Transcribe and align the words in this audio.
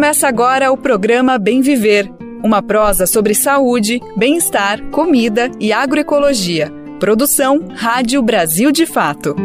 Começa 0.00 0.26
agora 0.26 0.72
o 0.72 0.78
programa 0.78 1.36
Bem 1.36 1.60
Viver, 1.60 2.10
uma 2.42 2.62
prosa 2.62 3.06
sobre 3.06 3.34
saúde, 3.34 4.00
bem-estar, 4.16 4.82
comida 4.86 5.50
e 5.60 5.74
agroecologia. 5.74 6.72
Produção 6.98 7.68
Rádio 7.76 8.22
Brasil 8.22 8.72
de 8.72 8.86
Fato. 8.86 9.36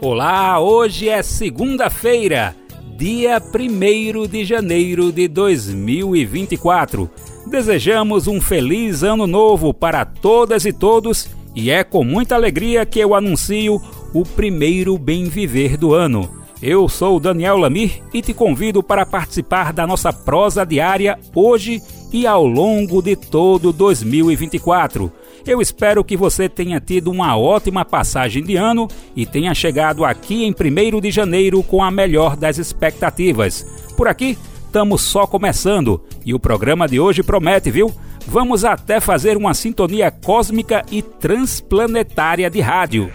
Olá, 0.00 0.60
hoje 0.60 1.08
é 1.08 1.20
segunda-feira, 1.20 2.54
dia 2.96 3.42
1 3.42 4.28
de 4.28 4.44
janeiro 4.44 5.10
de 5.10 5.26
2024. 5.26 7.10
Desejamos 7.48 8.28
um 8.28 8.40
feliz 8.40 9.02
ano 9.02 9.26
novo 9.26 9.74
para 9.74 10.04
todas 10.04 10.64
e 10.64 10.72
todos 10.72 11.28
e 11.54 11.70
é 11.70 11.84
com 11.84 12.04
muita 12.04 12.34
alegria 12.34 12.84
que 12.84 12.98
eu 12.98 13.14
anuncio 13.14 13.80
o 14.12 14.22
primeiro 14.24 14.98
Bem 14.98 15.28
Viver 15.28 15.76
do 15.76 15.94
ano. 15.94 16.28
Eu 16.60 16.88
sou 16.88 17.20
Daniel 17.20 17.58
Lamir 17.58 18.02
e 18.12 18.22
te 18.22 18.32
convido 18.32 18.82
para 18.82 19.04
participar 19.04 19.72
da 19.72 19.86
nossa 19.86 20.12
prosa 20.12 20.64
diária 20.64 21.18
hoje 21.34 21.82
e 22.12 22.26
ao 22.26 22.46
longo 22.46 23.02
de 23.02 23.16
todo 23.16 23.72
2024. 23.72 25.12
Eu 25.46 25.60
espero 25.60 26.02
que 26.02 26.16
você 26.16 26.48
tenha 26.48 26.80
tido 26.80 27.10
uma 27.10 27.36
ótima 27.36 27.84
passagem 27.84 28.42
de 28.42 28.56
ano 28.56 28.88
e 29.14 29.26
tenha 29.26 29.54
chegado 29.54 30.04
aqui 30.04 30.44
em 30.44 30.54
1 30.54 31.00
de 31.00 31.10
janeiro 31.10 31.62
com 31.62 31.84
a 31.84 31.90
melhor 31.90 32.34
das 32.34 32.56
expectativas. 32.56 33.66
Por 33.96 34.08
aqui, 34.08 34.38
estamos 34.64 35.02
só 35.02 35.26
começando 35.26 36.00
e 36.24 36.32
o 36.32 36.40
programa 36.40 36.88
de 36.88 36.98
hoje 36.98 37.22
promete, 37.22 37.70
viu? 37.70 37.92
Vamos 38.26 38.64
até 38.64 39.00
fazer 39.00 39.36
uma 39.36 39.54
sintonia 39.54 40.10
cósmica 40.10 40.84
e 40.90 41.02
transplanetária 41.02 42.48
de 42.50 42.60
rádio. 42.60 43.12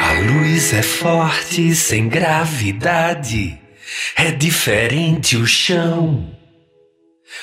A 0.00 0.12
luz 0.20 0.72
é 0.74 0.82
forte 0.82 1.74
sem 1.74 2.08
gravidade, 2.08 3.58
é 4.16 4.30
diferente 4.30 5.36
o 5.36 5.46
chão. 5.46 6.28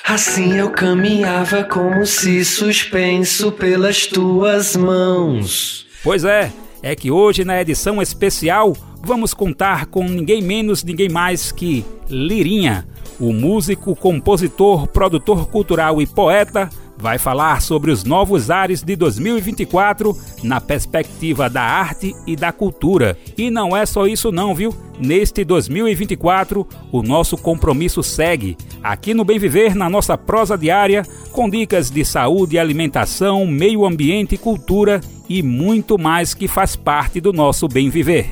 Assim 0.04 0.58
eu 0.58 0.70
caminhava 0.70 1.64
como 1.64 2.06
se 2.06 2.45
suspenso 2.45 3.52
pelas 3.52 4.06
tuas 4.06 4.76
mãos. 4.76 5.88
Pois 6.04 6.23
é, 6.23 6.52
é 6.82 6.96
que 6.96 7.12
hoje 7.12 7.44
na 7.44 7.60
edição 7.62 8.02
especial 8.02 8.76
vamos 9.04 9.34
contar 9.34 9.88
com 9.88 10.04
ninguém 10.04 10.42
menos, 10.42 10.84
ninguém 10.84 11.10
mais 11.10 11.52
que 11.52 11.86
Lirinha, 12.10 12.88
o 13.20 13.32
músico, 13.32 13.96
compositor, 13.96 14.88
produtor 14.88 15.48
cultural 15.48 16.02
e 16.02 16.08
poeta, 16.08 16.70
vai 17.00 17.17
falar 17.17 17.61
sobre 17.61 17.92
os 17.92 18.03
novos 18.03 18.52
ares 18.52 18.83
de 18.83 18.95
2024 18.95 20.16
na 20.44 20.59
perspectiva 20.59 21.50
da 21.50 21.61
arte 21.61 22.14
e 22.28 22.36
da 22.36 22.52
cultura. 22.52 23.17
E 23.38 23.50
não 23.50 23.75
é 23.75 23.86
só 23.86 24.05
isso 24.05 24.31
não, 24.31 24.53
viu? 24.53 24.75
Neste 25.00 25.45
2024, 25.45 26.67
o 26.92 27.02
nosso 27.02 27.38
compromisso 27.38 28.03
segue. 28.03 28.58
Aqui 28.83 29.14
no 29.14 29.23
Bem 29.23 29.39
Viver, 29.39 29.73
na 29.73 29.89
nossa 29.89 30.17
prosa 30.17 30.58
diária, 30.58 31.03
com 31.31 31.50
dicas 31.50 31.89
de 31.89 32.03
saúde, 32.03 32.59
alimentação, 32.59 33.47
meio 33.47 33.86
ambiente, 33.86 34.38
cultura 34.38 35.00
e 35.30 35.42
muito 35.42 35.97
mais 35.97 36.33
que 36.33 36.47
faz 36.47 36.75
parte 36.75 37.22
do 37.22 37.31
nosso 37.31 37.67
bem 37.67 37.89
viver. 37.89 38.30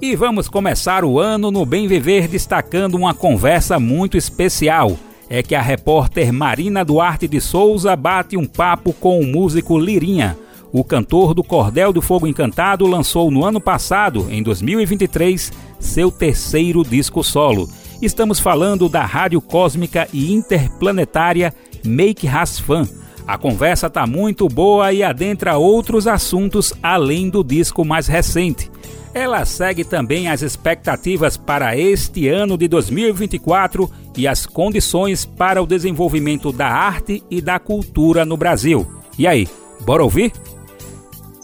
E 0.00 0.16
vamos 0.16 0.48
começar 0.48 1.04
o 1.04 1.18
ano 1.18 1.50
no 1.50 1.66
Bem 1.66 1.86
Viver 1.86 2.26
destacando 2.26 2.94
uma 2.94 3.14
conversa 3.14 3.78
muito 3.78 4.16
especial. 4.16 4.96
É 5.28 5.42
que 5.42 5.54
a 5.54 5.62
repórter 5.62 6.32
Marina 6.32 6.84
Duarte 6.84 7.28
de 7.28 7.40
Souza 7.40 7.94
bate 7.94 8.36
um 8.36 8.46
papo 8.46 8.92
com 8.92 9.20
o 9.20 9.26
músico 9.26 9.78
Lirinha. 9.78 10.36
O 10.72 10.82
cantor 10.82 11.34
do 11.34 11.44
Cordel 11.44 11.92
do 11.92 12.00
Fogo 12.00 12.26
Encantado 12.26 12.86
lançou 12.86 13.30
no 13.30 13.44
ano 13.44 13.60
passado, 13.60 14.26
em 14.30 14.42
2023, 14.42 15.52
seu 15.78 16.10
terceiro 16.10 16.82
disco 16.82 17.22
solo. 17.22 17.68
Estamos 18.00 18.40
falando 18.40 18.88
da 18.88 19.04
rádio 19.04 19.40
cósmica 19.40 20.08
e 20.12 20.32
interplanetária 20.32 21.54
Make 21.84 22.26
Has 22.26 22.58
Fun 22.58 22.86
a 23.26 23.38
conversa 23.38 23.88
tá 23.88 24.06
muito 24.06 24.48
boa 24.48 24.92
e 24.92 25.02
adentra 25.02 25.56
outros 25.56 26.06
assuntos 26.06 26.72
além 26.82 27.30
do 27.30 27.44
disco 27.44 27.84
mais 27.84 28.06
recente. 28.06 28.70
Ela 29.14 29.44
segue 29.44 29.84
também 29.84 30.28
as 30.28 30.42
expectativas 30.42 31.36
para 31.36 31.76
este 31.76 32.28
ano 32.28 32.56
de 32.56 32.66
2024 32.66 33.90
e 34.16 34.26
as 34.26 34.46
condições 34.46 35.24
para 35.24 35.62
o 35.62 35.66
desenvolvimento 35.66 36.50
da 36.50 36.66
arte 36.66 37.22
e 37.30 37.40
da 37.40 37.58
cultura 37.58 38.24
no 38.24 38.36
Brasil. 38.36 38.90
E 39.18 39.26
aí, 39.26 39.46
bora 39.82 40.02
ouvir? 40.02 40.32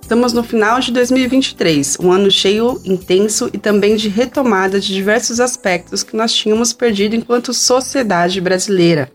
Estamos 0.01 0.33
no 0.33 0.43
final 0.43 0.81
de 0.81 0.91
2023, 0.91 1.99
um 2.01 2.11
ano 2.11 2.31
cheio, 2.31 2.81
intenso 2.83 3.51
e 3.53 3.59
também 3.59 3.95
de 3.95 4.09
retomada 4.09 4.81
de 4.81 4.95
diversos 4.95 5.39
aspectos 5.39 6.03
que 6.03 6.17
nós 6.17 6.33
tínhamos 6.33 6.73
perdido 6.73 7.15
enquanto 7.15 7.53
sociedade 7.53 8.41
brasileira 8.41 9.13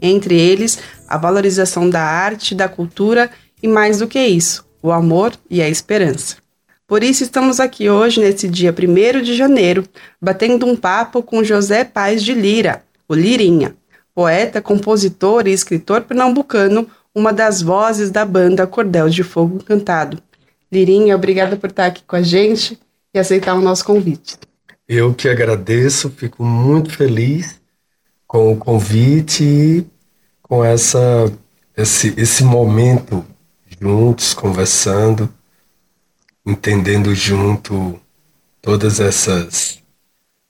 entre 0.00 0.38
eles 0.38 0.78
a 1.08 1.16
valorização 1.16 1.88
da 1.88 2.02
arte, 2.02 2.54
da 2.54 2.68
cultura 2.68 3.30
e 3.62 3.68
mais 3.68 3.98
do 3.98 4.08
que 4.08 4.20
isso, 4.20 4.66
o 4.82 4.92
amor 4.92 5.32
e 5.48 5.62
a 5.62 5.68
esperança. 5.68 6.36
Por 6.86 7.02
isso 7.02 7.22
estamos 7.22 7.60
aqui 7.60 7.88
hoje, 7.88 8.20
nesse 8.20 8.46
dia 8.46 8.72
1 8.72 9.22
de 9.22 9.34
janeiro, 9.34 9.84
batendo 10.20 10.66
um 10.66 10.76
papo 10.76 11.22
com 11.22 11.42
José 11.42 11.82
Paz 11.82 12.22
de 12.22 12.34
Lira, 12.34 12.82
o 13.08 13.14
Lirinha, 13.14 13.74
poeta, 14.14 14.60
compositor 14.60 15.48
e 15.48 15.52
escritor 15.52 16.02
pernambucano, 16.02 16.86
uma 17.14 17.32
das 17.32 17.62
vozes 17.62 18.10
da 18.10 18.24
banda 18.24 18.66
Cordel 18.66 19.08
de 19.08 19.22
Fogo 19.22 19.64
Cantado. 19.64 20.22
Lirinha, 20.70 21.16
obrigada 21.16 21.56
por 21.56 21.70
estar 21.70 21.86
aqui 21.86 22.02
com 22.06 22.16
a 22.16 22.22
gente 22.22 22.78
e 23.14 23.18
aceitar 23.18 23.54
o 23.54 23.60
nosso 23.60 23.84
convite. 23.84 24.36
Eu 24.86 25.14
que 25.14 25.28
agradeço, 25.28 26.10
fico 26.10 26.44
muito 26.44 26.94
feliz 26.94 27.60
com 28.34 28.52
o 28.52 28.56
convite 28.56 29.44
e 29.44 29.86
com 30.42 30.64
essa, 30.64 31.32
esse, 31.76 32.12
esse 32.16 32.42
momento 32.42 33.24
juntos, 33.80 34.34
conversando, 34.34 35.32
entendendo 36.44 37.14
junto 37.14 37.96
todas 38.60 38.98
essas, 38.98 39.80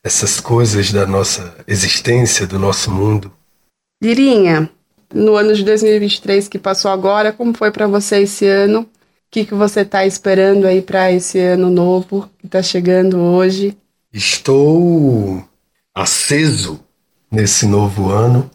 essas 0.02 0.40
coisas 0.40 0.90
da 0.92 1.06
nossa 1.06 1.54
existência, 1.66 2.46
do 2.46 2.58
nosso 2.58 2.90
mundo. 2.90 3.30
Lirinha, 4.02 4.70
no 5.12 5.36
ano 5.36 5.52
de 5.52 5.62
2023 5.62 6.48
que 6.48 6.58
passou 6.58 6.90
agora, 6.90 7.34
como 7.34 7.52
foi 7.52 7.70
para 7.70 7.86
você 7.86 8.22
esse 8.22 8.46
ano? 8.46 8.80
O 8.80 8.88
que, 9.30 9.44
que 9.44 9.52
você 9.52 9.82
está 9.82 10.06
esperando 10.06 10.64
aí 10.66 10.80
para 10.80 11.12
esse 11.12 11.38
ano 11.38 11.68
novo 11.68 12.30
que 12.38 12.46
está 12.46 12.62
chegando 12.62 13.18
hoje? 13.18 13.76
Estou 14.10 15.46
aceso 15.94 16.82
nesse 17.34 17.66
novo 17.66 18.10
ano, 18.10 18.50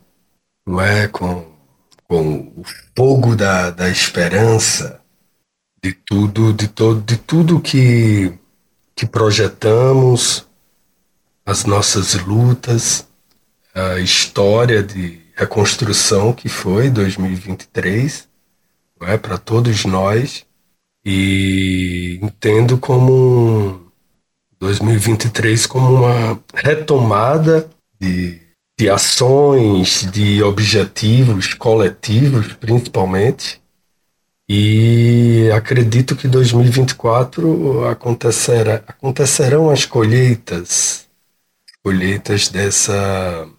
não 0.65 0.81
é? 0.81 1.07
Com, 1.07 1.45
com 2.07 2.53
o 2.55 2.63
fogo 2.95 3.35
da, 3.35 3.69
da 3.69 3.89
esperança 3.89 5.01
de 5.83 5.93
tudo, 5.93 6.53
de 6.53 6.67
todo, 6.67 7.01
de 7.01 7.17
tudo 7.17 7.59
que, 7.59 8.33
que 8.95 9.05
projetamos, 9.05 10.47
as 11.45 11.65
nossas 11.65 12.13
lutas, 12.15 13.07
a 13.73 13.99
história 13.99 14.83
de 14.83 15.21
reconstrução 15.35 16.33
que 16.33 16.49
foi 16.49 16.89
2023, 16.89 18.27
não 18.99 19.07
é 19.07 19.17
para 19.17 19.37
todos 19.37 19.85
nós 19.85 20.45
e 21.05 22.19
entendo 22.21 22.77
como 22.77 23.89
2023 24.59 25.65
como 25.65 25.95
uma 25.95 26.39
retomada 26.53 27.69
de, 27.99 28.41
de 28.79 28.89
ações, 28.89 30.09
de 30.09 30.41
objetivos 30.41 31.53
coletivos, 31.53 32.53
principalmente. 32.53 33.61
E 34.47 35.49
acredito 35.53 36.15
que 36.15 36.29
2024 36.29 37.85
acontecerá, 37.87 38.75
acontecerão 38.87 39.69
as 39.69 39.83
colheitas, 39.83 41.09
colheitas 41.83 42.47
dessa, 42.47 43.49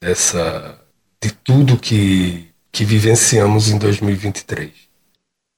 dessa 0.00 0.78
de 1.20 1.32
tudo 1.32 1.76
que, 1.76 2.46
que 2.70 2.84
vivenciamos 2.84 3.70
em 3.70 3.76
2023. 3.76 4.70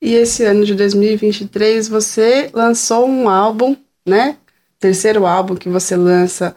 E 0.00 0.14
esse 0.14 0.42
ano 0.42 0.64
de 0.64 0.74
2023 0.74 1.86
você 1.86 2.50
lançou 2.54 3.06
um 3.06 3.28
álbum, 3.28 3.76
né? 4.06 4.38
Terceiro 4.80 5.26
álbum 5.26 5.54
que 5.54 5.68
você 5.68 5.96
lança 5.96 6.56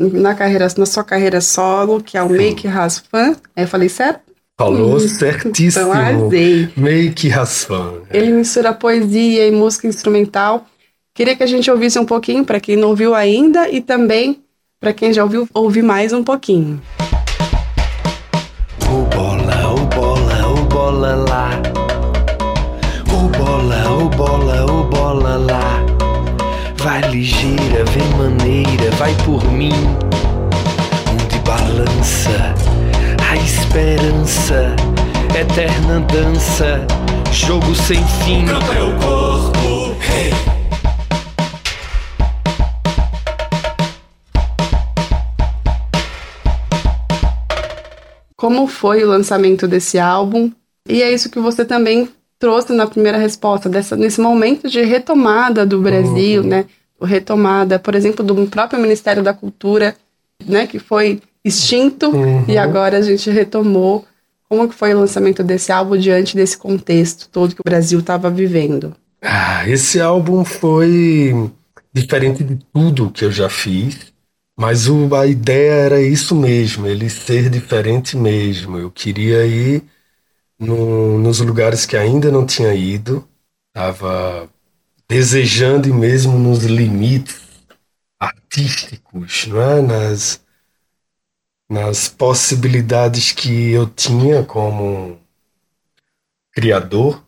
na 0.00 0.34
carreira, 0.34 0.66
na 0.78 0.86
sua 0.86 1.04
carreira 1.04 1.40
solo, 1.42 2.02
que 2.02 2.16
é 2.16 2.22
o 2.22 2.28
Sim. 2.28 2.36
Make 2.36 2.66
Has 2.66 2.98
Fun. 2.98 3.36
Eu 3.54 3.68
falei 3.68 3.88
certo? 3.90 4.22
Falou 4.58 4.96
hum. 4.96 5.00
certíssimo. 5.00 5.86
Então, 5.88 5.92
arrasei. 5.92 6.70
Make 6.76 7.30
Has 7.30 7.64
Fun. 7.64 7.98
É. 8.08 8.16
Ele 8.16 8.32
mistura 8.32 8.72
poesia 8.72 9.46
e 9.46 9.50
música 9.50 9.86
instrumental. 9.86 10.66
Queria 11.14 11.36
que 11.36 11.42
a 11.42 11.46
gente 11.46 11.70
ouvisse 11.70 11.98
um 11.98 12.06
pouquinho, 12.06 12.44
para 12.44 12.60
quem 12.60 12.76
não 12.76 12.88
ouviu 12.88 13.14
ainda, 13.14 13.68
e 13.68 13.80
também 13.80 14.42
para 14.80 14.94
quem 14.94 15.12
já 15.12 15.22
ouviu, 15.22 15.46
ouvir 15.52 15.82
mais 15.82 16.12
um 16.12 16.24
pouquinho. 16.24 16.80
O 18.88 19.02
bola, 19.14 19.74
o 19.74 19.86
bola, 19.86 20.48
o 20.48 20.64
bola 20.64 21.14
lá. 21.16 21.50
O 23.12 23.28
bola, 23.28 23.90
o 23.92 24.08
bola, 24.08 24.64
o 24.64 24.84
bola 24.84 25.36
lá. 25.36 25.69
Vai 26.82 27.02
ligeira, 27.10 27.84
vem 27.92 28.08
maneira, 28.16 28.90
vai 28.92 29.14
por 29.26 29.44
mim. 29.52 29.72
Onde 31.12 31.38
balança 31.40 32.54
a 33.30 33.36
esperança, 33.36 34.74
eterna 35.38 36.00
dança, 36.00 36.86
jogo 37.30 37.74
sem 37.74 38.02
fim. 38.24 38.46
Canta 38.46 38.72
é 38.72 38.82
o 38.82 38.98
corpo, 38.98 39.96
hey. 40.10 40.60
como 48.36 48.66
foi 48.66 49.04
o 49.04 49.08
lançamento 49.08 49.68
desse 49.68 49.98
álbum. 49.98 50.50
E 50.88 51.02
é 51.02 51.12
isso 51.12 51.28
que 51.28 51.38
você 51.38 51.62
também 51.62 52.08
trouxe 52.40 52.72
na 52.72 52.86
primeira 52.86 53.18
resposta, 53.18 53.68
dessa, 53.68 53.94
nesse 53.94 54.20
momento 54.20 54.68
de 54.68 54.80
retomada 54.82 55.66
do 55.66 55.80
Brasil, 55.80 56.40
uhum. 56.40 56.48
né? 56.48 56.64
Retomada, 57.00 57.78
por 57.78 57.94
exemplo, 57.94 58.24
do 58.24 58.46
próprio 58.46 58.80
Ministério 58.80 59.22
da 59.22 59.32
Cultura, 59.32 59.94
né? 60.44 60.66
Que 60.66 60.78
foi 60.78 61.20
extinto 61.44 62.08
uhum. 62.08 62.44
e 62.48 62.58
agora 62.58 62.98
a 62.98 63.02
gente 63.02 63.30
retomou. 63.30 64.04
Como 64.48 64.68
que 64.68 64.74
foi 64.74 64.92
o 64.92 64.98
lançamento 64.98 65.44
desse 65.44 65.70
álbum 65.70 65.96
diante 65.96 66.34
desse 66.34 66.58
contexto 66.58 67.28
todo 67.28 67.54
que 67.54 67.60
o 67.60 67.64
Brasil 67.64 68.00
estava 68.00 68.28
vivendo? 68.28 68.96
Ah, 69.22 69.68
esse 69.68 70.00
álbum 70.00 70.44
foi 70.44 71.48
diferente 71.92 72.42
de 72.42 72.58
tudo 72.72 73.10
que 73.10 73.24
eu 73.24 73.30
já 73.30 73.48
fiz. 73.48 74.10
Mas 74.58 74.88
o, 74.88 75.14
a 75.14 75.26
ideia 75.26 75.72
era 75.72 76.02
isso 76.02 76.34
mesmo, 76.34 76.86
ele 76.86 77.08
ser 77.08 77.48
diferente 77.48 78.16
mesmo. 78.16 78.76
Eu 78.76 78.90
queria 78.90 79.46
ir 79.46 79.82
no, 80.60 81.18
nos 81.18 81.40
lugares 81.40 81.86
que 81.86 81.96
ainda 81.96 82.30
não 82.30 82.44
tinha 82.44 82.74
ido, 82.74 83.26
estava 83.68 84.48
desejando 85.08 85.88
e 85.88 85.92
mesmo 85.92 86.38
nos 86.38 86.64
limites 86.64 87.40
artísticos, 88.18 89.46
não 89.46 89.60
é? 89.60 89.80
nas, 89.80 90.40
nas 91.68 92.08
possibilidades 92.08 93.32
que 93.32 93.70
eu 93.70 93.88
tinha 93.88 94.44
como 94.44 95.18
criador 96.52 97.24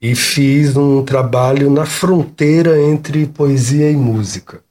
e 0.00 0.14
fiz 0.16 0.76
um 0.76 1.04
trabalho 1.04 1.70
na 1.70 1.86
fronteira 1.86 2.80
entre 2.82 3.26
poesia 3.26 3.90
e 3.90 3.96
música 3.96 4.62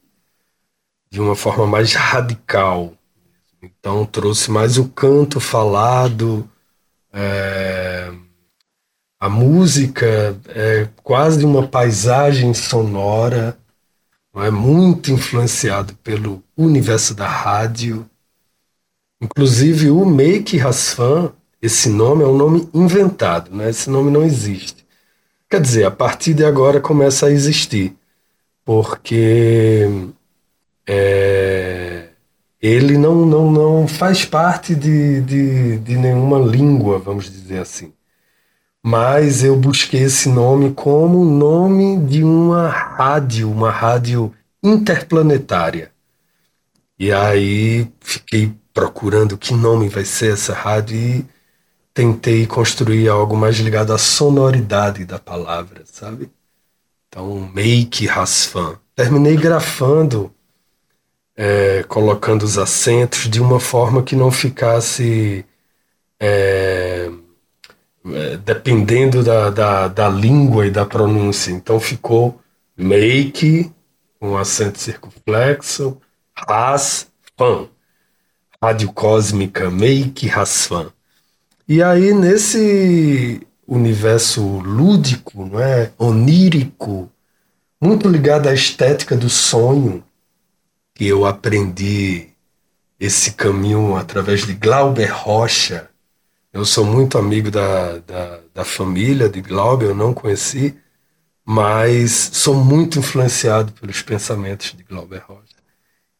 de 1.10 1.20
uma 1.20 1.34
forma 1.34 1.66
mais 1.66 1.94
radical. 1.94 2.92
Então 3.62 4.04
trouxe 4.04 4.50
mais 4.50 4.76
o 4.76 4.88
canto 4.88 5.40
falado, 5.40 6.48
é, 7.18 8.12
a 9.18 9.28
música 9.30 10.38
é 10.48 10.86
quase 11.02 11.46
uma 11.46 11.66
paisagem 11.66 12.52
sonora, 12.52 13.56
é 14.36 14.50
muito 14.50 15.10
influenciado 15.10 15.94
pelo 16.04 16.44
universo 16.54 17.14
da 17.14 17.26
rádio. 17.26 18.08
Inclusive 19.18 19.88
o 19.90 20.04
Make 20.04 20.58
Rasfan, 20.58 21.32
esse 21.62 21.88
nome 21.88 22.22
é 22.22 22.26
um 22.26 22.36
nome 22.36 22.68
inventado, 22.74 23.50
né? 23.50 23.70
esse 23.70 23.88
nome 23.88 24.10
não 24.10 24.22
existe. 24.22 24.86
Quer 25.48 25.62
dizer, 25.62 25.84
a 25.84 25.90
partir 25.90 26.34
de 26.34 26.44
agora 26.44 26.82
começa 26.82 27.26
a 27.26 27.30
existir, 27.30 27.96
porque 28.62 29.88
é, 30.86 31.75
ele 32.66 32.98
não, 32.98 33.26
não, 33.26 33.50
não 33.50 33.88
faz 33.88 34.24
parte 34.24 34.74
de, 34.74 35.20
de, 35.20 35.78
de 35.78 35.96
nenhuma 35.96 36.38
língua, 36.38 36.98
vamos 36.98 37.30
dizer 37.30 37.58
assim. 37.58 37.92
Mas 38.84 39.44
eu 39.44 39.56
busquei 39.56 40.02
esse 40.02 40.28
nome 40.28 40.72
como 40.72 41.24
nome 41.24 41.98
de 42.06 42.24
uma 42.24 42.68
rádio, 42.68 43.50
uma 43.50 43.70
rádio 43.70 44.32
interplanetária. 44.62 45.92
E 46.98 47.12
aí 47.12 47.88
fiquei 48.00 48.52
procurando 48.72 49.38
que 49.38 49.54
nome 49.54 49.88
vai 49.88 50.04
ser 50.04 50.32
essa 50.32 50.54
rádio 50.54 50.96
e 50.96 51.26
tentei 51.94 52.46
construir 52.46 53.08
algo 53.08 53.36
mais 53.36 53.56
ligado 53.56 53.92
à 53.92 53.98
sonoridade 53.98 55.04
da 55.04 55.18
palavra, 55.18 55.82
sabe? 55.84 56.30
Então, 57.08 57.50
Make 57.54 58.06
Rasfan. 58.06 58.78
Terminei 58.94 59.36
grafando 59.36 60.32
é, 61.36 61.84
colocando 61.84 62.42
os 62.42 62.56
acentos 62.56 63.28
de 63.28 63.40
uma 63.40 63.60
forma 63.60 64.02
que 64.02 64.16
não 64.16 64.30
ficasse 64.30 65.44
é, 66.18 67.10
é, 68.14 68.36
dependendo 68.38 69.22
da, 69.22 69.50
da, 69.50 69.88
da, 69.88 70.08
língua 70.08 70.66
e 70.66 70.70
da 70.70 70.86
pronúncia. 70.86 71.50
Então 71.50 71.78
ficou 71.78 72.40
make, 72.76 73.70
um 74.20 74.36
acento 74.36 74.78
circunflexo, 74.78 75.98
ras, 76.34 77.08
fan. 77.36 77.68
Rádio 78.62 78.90
Cósmica, 78.92 79.70
make, 79.70 80.26
rasfan. 80.26 80.90
E 81.68 81.82
aí, 81.82 82.14
nesse 82.14 83.46
universo 83.66 84.42
lúdico, 84.60 85.44
não 85.44 85.60
é? 85.60 85.90
onírico, 85.98 87.10
muito 87.80 88.08
ligado 88.08 88.48
à 88.48 88.54
estética 88.54 89.16
do 89.16 89.28
sonho, 89.28 90.02
que 90.96 91.06
eu 91.06 91.26
aprendi 91.26 92.30
esse 92.98 93.32
caminho 93.32 93.96
através 93.96 94.46
de 94.46 94.54
Glauber 94.54 95.12
Rocha. 95.12 95.90
Eu 96.50 96.64
sou 96.64 96.86
muito 96.86 97.18
amigo 97.18 97.50
da, 97.50 97.98
da, 97.98 98.40
da 98.54 98.64
família 98.64 99.28
de 99.28 99.42
Glauber, 99.42 99.88
eu 99.88 99.94
não 99.94 100.14
conheci, 100.14 100.74
mas 101.44 102.30
sou 102.32 102.54
muito 102.54 102.98
influenciado 102.98 103.72
pelos 103.72 104.00
pensamentos 104.00 104.72
de 104.72 104.82
Glauber 104.84 105.22
Rocha. 105.28 105.54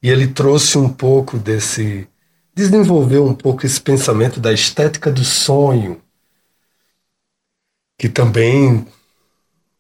E 0.03 0.11
ele 0.11 0.29
trouxe 0.29 0.77
um 0.77 0.93
pouco 0.93 1.39
desse. 1.39 2.07
desenvolveu 2.55 3.25
um 3.25 3.35
pouco 3.35 3.65
esse 3.65 3.81
pensamento 3.81 4.39
da 4.39 4.53
estética 4.53 5.11
do 5.11 5.25
sonho, 5.25 6.03
que 7.99 8.11
também 8.11 8.87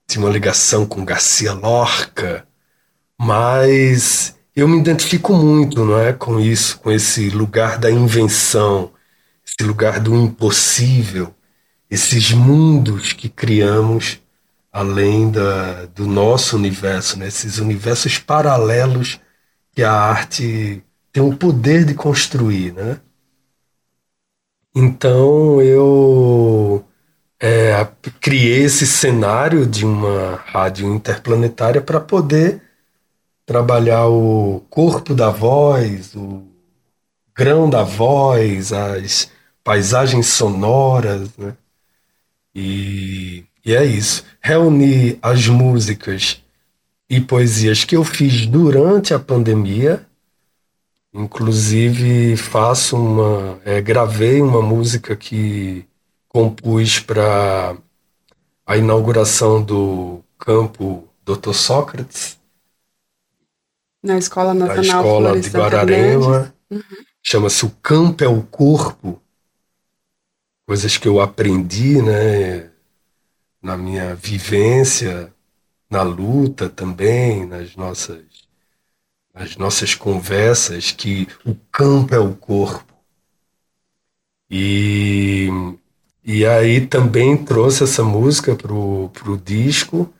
tinha 0.06 0.24
uma 0.24 0.32
ligação 0.32 0.86
com 0.86 1.04
Garcia 1.04 1.52
Lorca, 1.52 2.48
mas 3.18 4.35
eu 4.56 4.66
me 4.66 4.78
identifico 4.78 5.34
muito, 5.34 5.84
não 5.84 5.98
é, 5.98 6.14
com 6.14 6.40
isso, 6.40 6.80
com 6.80 6.90
esse 6.90 7.28
lugar 7.28 7.78
da 7.78 7.90
invenção, 7.90 8.90
esse 9.46 9.62
lugar 9.62 10.00
do 10.00 10.16
impossível, 10.16 11.34
esses 11.90 12.32
mundos 12.32 13.12
que 13.12 13.28
criamos 13.28 14.18
além 14.72 15.30
da, 15.30 15.84
do 15.86 16.06
nosso 16.06 16.56
universo, 16.56 17.18
né? 17.18 17.28
esses 17.28 17.58
universos 17.58 18.18
paralelos 18.18 19.20
que 19.72 19.82
a 19.82 19.92
arte 19.92 20.82
tem 21.12 21.22
o 21.22 21.36
poder 21.36 21.84
de 21.84 21.94
construir, 21.94 22.72
né? 22.72 23.00
Então 24.74 25.62
eu 25.62 26.84
é, 27.40 27.86
criei 28.20 28.64
esse 28.64 28.86
cenário 28.86 29.66
de 29.66 29.84
uma 29.84 30.36
rádio 30.46 30.86
interplanetária 30.94 31.80
para 31.80 32.00
poder 32.00 32.65
trabalhar 33.46 34.08
o 34.08 34.60
corpo 34.68 35.14
da 35.14 35.30
voz, 35.30 36.14
o 36.16 36.42
grão 37.34 37.70
da 37.70 37.84
voz, 37.84 38.72
as 38.72 39.30
paisagens 39.62 40.26
sonoras, 40.26 41.30
né? 41.38 41.56
E, 42.54 43.44
e 43.64 43.74
é 43.74 43.84
isso. 43.84 44.24
Reunir 44.40 45.18
as 45.22 45.46
músicas 45.46 46.42
e 47.08 47.20
poesias 47.20 47.84
que 47.84 47.96
eu 47.96 48.02
fiz 48.02 48.46
durante 48.46 49.14
a 49.14 49.18
pandemia. 49.18 50.04
Inclusive 51.14 52.36
faço 52.36 52.96
uma, 52.96 53.60
é, 53.64 53.80
gravei 53.80 54.42
uma 54.42 54.60
música 54.60 55.14
que 55.14 55.86
compus 56.28 56.98
para 56.98 57.76
a 58.66 58.76
inauguração 58.76 59.62
do 59.62 60.22
campo 60.38 61.08
Dr. 61.24 61.52
Sócrates 61.52 62.35
na 64.02 64.18
Escola 64.18 64.54
Nacional 64.54 64.76
da 64.76 64.82
Escola 64.82 65.28
Floresta 65.28 65.50
de 65.50 65.56
Guararema. 65.56 66.54
Uhum. 66.70 66.82
Chama-se 67.22 67.64
O 67.64 67.70
Campo 67.70 68.22
é 68.22 68.28
o 68.28 68.42
Corpo. 68.42 69.20
Coisas 70.66 70.96
que 70.96 71.06
eu 71.06 71.20
aprendi, 71.20 72.02
né, 72.02 72.70
na 73.62 73.76
minha 73.76 74.14
vivência 74.14 75.32
na 75.90 76.02
luta 76.02 76.68
também, 76.68 77.46
nas 77.46 77.76
nossas, 77.76 78.24
nas 79.34 79.56
nossas 79.56 79.94
conversas, 79.94 80.92
que 80.92 81.28
o 81.44 81.54
campo 81.70 82.14
é 82.14 82.18
o 82.18 82.34
corpo. 82.34 82.94
E, 84.50 85.48
e 86.24 86.44
aí 86.44 86.86
também 86.86 87.36
trouxe 87.36 87.84
essa 87.84 88.02
música 88.04 88.54
pro, 88.54 89.10
pro 89.10 89.38
disco. 89.38 90.12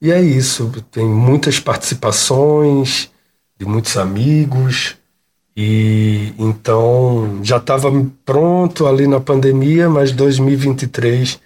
E 0.00 0.12
é 0.12 0.20
isso, 0.20 0.70
tem 0.90 1.06
muitas 1.06 1.58
participações 1.58 3.10
de 3.58 3.64
muitos 3.64 3.96
amigos. 3.96 4.96
E 5.56 6.34
então 6.38 7.40
já 7.42 7.56
estava 7.56 7.90
pronto 8.24 8.86
ali 8.86 9.06
na 9.06 9.20
pandemia, 9.20 9.88
mas 9.88 10.12
2023 10.12 11.40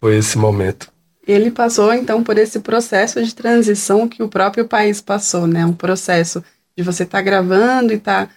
foi 0.00 0.16
esse 0.16 0.38
momento. 0.38 0.90
Ele 1.28 1.50
passou 1.50 1.92
então 1.92 2.24
por 2.24 2.38
esse 2.38 2.60
processo 2.60 3.22
de 3.22 3.34
transição 3.34 4.08
que 4.08 4.22
o 4.22 4.28
próprio 4.28 4.66
país 4.66 5.02
passou, 5.02 5.46
né? 5.46 5.66
Um 5.66 5.74
processo 5.74 6.42
de 6.76 6.82
você 6.82 7.02
estar 7.02 7.18
tá 7.18 7.22
gravando 7.22 7.92
e 7.92 7.96
estar 7.96 8.26
tá, 8.26 8.32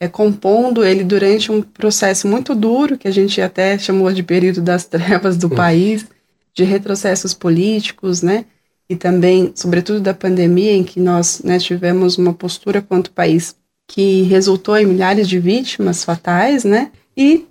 é, 0.00 0.08
compondo 0.08 0.84
ele 0.84 1.04
durante 1.04 1.52
um 1.52 1.62
processo 1.62 2.26
muito 2.26 2.52
duro, 2.52 2.98
que 2.98 3.06
a 3.06 3.12
gente 3.12 3.40
até 3.40 3.78
chamou 3.78 4.12
de 4.12 4.24
período 4.24 4.60
das 4.60 4.84
trevas 4.86 5.36
do 5.36 5.48
país, 5.48 6.04
de 6.52 6.64
retrocessos 6.64 7.32
políticos, 7.32 8.20
né? 8.20 8.44
E 8.88 8.94
também, 8.94 9.52
sobretudo, 9.54 10.00
da 10.00 10.14
pandemia, 10.14 10.72
em 10.72 10.84
que 10.84 11.00
nós 11.00 11.42
né, 11.42 11.58
tivemos 11.58 12.18
uma 12.18 12.32
postura 12.32 12.80
quanto 12.80 13.10
país 13.10 13.56
que 13.88 14.22
resultou 14.22 14.76
em 14.76 14.86
milhares 14.86 15.28
de 15.28 15.38
vítimas 15.38 16.04
fatais, 16.04 16.64
né? 16.64 16.90
E 17.16 17.46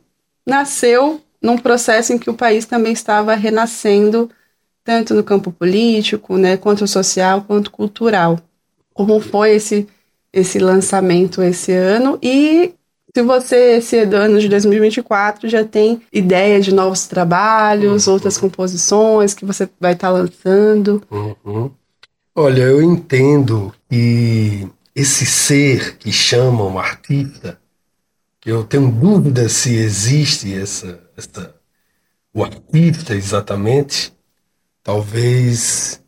nasceu 0.45 1.21
num 1.41 1.57
processo 1.57 2.13
em 2.13 2.17
que 2.17 2.29
o 2.29 2.33
país 2.33 2.65
também 2.65 2.93
estava 2.93 3.35
renascendo 3.35 4.29
tanto 4.83 5.13
no 5.13 5.23
campo 5.23 5.51
político, 5.51 6.37
né, 6.37 6.57
quanto 6.57 6.87
social, 6.87 7.43
quanto 7.43 7.71
cultural. 7.71 8.39
Como 8.93 9.19
foi 9.19 9.55
esse 9.55 9.87
esse 10.31 10.59
lançamento 10.59 11.41
esse 11.41 11.71
ano 11.71 12.19
e 12.21 12.73
se 13.15 13.21
você 13.23 13.77
esse 13.77 13.97
ano 13.99 14.39
de 14.39 14.49
2024 14.49 15.47
já 15.47 15.63
tem 15.63 16.01
ideia 16.11 16.59
de 16.59 16.73
novos 16.73 17.07
trabalhos, 17.07 18.07
uhum. 18.07 18.13
outras 18.13 18.37
composições 18.37 19.33
que 19.33 19.45
você 19.45 19.69
vai 19.79 19.93
estar 19.93 20.09
tá 20.09 20.13
lançando? 20.13 21.01
Uhum. 21.09 21.71
Olha, 22.35 22.63
eu 22.63 22.81
entendo 22.81 23.73
que 23.89 24.67
esse 24.93 25.25
ser 25.25 25.97
que 25.97 26.11
chamam 26.11 26.77
artista, 26.77 27.57
que 28.41 28.51
eu 28.51 28.65
tenho 28.65 28.91
dúvida 28.91 29.47
se 29.47 29.73
existe 29.73 30.53
essa, 30.53 30.99
essa 31.15 31.55
o 32.33 32.43
artista 32.43 33.15
exatamente, 33.15 34.13
Talvez 34.85 35.99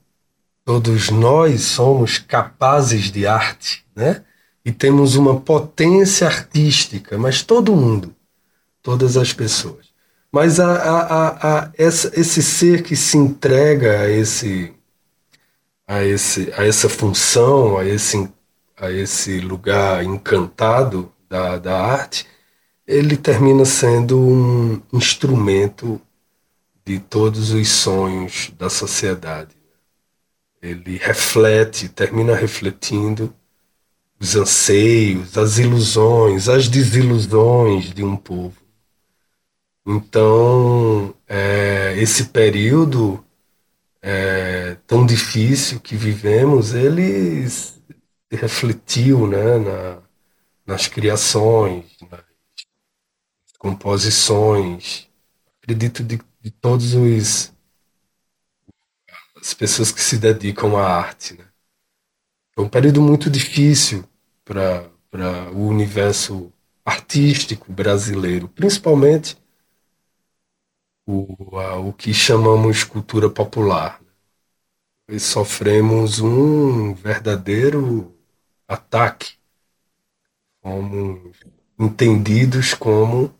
todos 0.64 1.10
nós 1.10 1.62
somos 1.62 2.20
capazes 2.20 3.12
de 3.12 3.26
arte, 3.26 3.84
né? 3.96 4.24
E 4.68 4.72
temos 4.74 5.16
uma 5.16 5.40
potência 5.40 6.28
artística, 6.28 7.18
mas 7.18 7.42
todo 7.42 7.74
mundo, 7.74 8.14
todas 8.84 9.16
as 9.16 9.32
pessoas. 9.32 9.86
Mas 10.30 10.60
a, 10.60 10.74
a, 10.74 11.60
a, 11.60 11.72
essa, 11.78 12.12
esse 12.20 12.44
ser 12.44 12.84
que 12.84 12.94
se 12.94 13.18
entrega 13.18 14.02
a 14.02 14.10
esse, 14.10 14.74
a, 15.88 16.04
esse, 16.04 16.52
a 16.54 16.66
essa 16.66 16.90
função, 16.90 17.78
a 17.78 17.86
esse, 17.86 18.30
a 18.76 18.92
esse 18.92 19.40
lugar 19.40 20.04
encantado 20.04 21.10
da, 21.30 21.58
da 21.58 21.82
arte, 21.82 22.28
ele 22.86 23.16
termina 23.16 23.64
sendo 23.64 24.20
um 24.20 24.82
instrumento 24.92 26.02
de 26.86 27.00
todos 27.00 27.52
os 27.52 27.70
sonhos 27.70 28.52
da 28.58 28.70
sociedade. 28.70 29.56
Ele 30.62 30.98
reflete, 30.98 31.88
termina 31.88 32.36
refletindo 32.36 33.34
os 34.20 34.36
anseios, 34.36 35.38
as 35.38 35.58
ilusões, 35.58 36.50
as 36.50 36.68
desilusões 36.68 37.94
de 37.94 38.04
um 38.04 38.16
povo. 38.16 38.58
Então, 39.86 41.14
é, 41.28 41.96
esse 41.98 42.26
período 42.26 43.24
é, 44.02 44.76
tão 44.86 45.06
difícil 45.06 45.80
que 45.80 45.96
vivemos, 45.96 46.74
ele 46.74 47.48
refletiu 48.32 49.28
né, 49.28 49.58
na, 49.60 50.00
nas 50.66 50.88
criações, 50.88 51.86
nas 52.12 52.22
composições. 53.58 55.08
Acredito 55.62 56.04
de 56.04 56.20
de 56.48 56.52
todos 56.52 56.94
os 56.94 57.54
as 59.36 59.54
pessoas 59.54 59.92
que 59.92 60.02
se 60.02 60.18
dedicam 60.18 60.78
à 60.78 60.84
arte. 60.84 61.34
Né? 61.34 61.47
Foi 62.58 62.66
um 62.66 62.70
período 62.70 63.04
muito 63.04 63.30
difícil 63.30 64.04
para 64.44 64.90
o 65.54 65.68
universo 65.68 66.52
artístico 66.84 67.72
brasileiro, 67.72 68.48
principalmente 68.48 69.38
o, 71.06 71.56
a, 71.60 71.76
o 71.76 71.94
que 71.94 72.12
chamamos 72.16 72.84
cultura 72.84 73.30
popular. 73.30 74.02
E 75.08 75.20
sofremos 75.20 76.20
um 76.20 76.96
verdadeiro 76.96 78.12
ataque. 78.68 79.36
Fomos 80.60 81.38
entendidos 81.78 82.74
como 82.74 83.32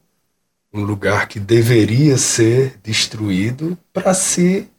um 0.72 0.84
lugar 0.84 1.28
que 1.28 1.40
deveria 1.40 2.20
ser 2.20 2.78
destruído 2.84 3.76
para 3.92 4.14
se 4.14 4.70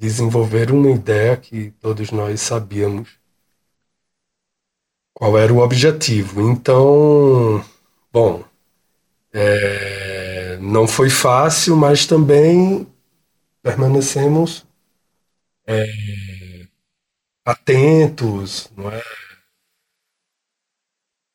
desenvolver 0.00 0.72
uma 0.72 0.90
ideia 0.90 1.36
que 1.36 1.70
todos 1.78 2.10
nós 2.10 2.40
sabíamos 2.40 3.19
qual 5.20 5.36
era 5.36 5.52
o 5.52 5.58
objetivo. 5.58 6.40
Então, 6.50 7.62
bom, 8.10 8.42
é, 9.34 10.56
não 10.56 10.88
foi 10.88 11.10
fácil, 11.10 11.76
mas 11.76 12.06
também 12.06 12.86
permanecemos 13.62 14.66
é, 15.66 16.66
atentos, 17.44 18.72
não 18.74 18.90
é? 18.90 19.02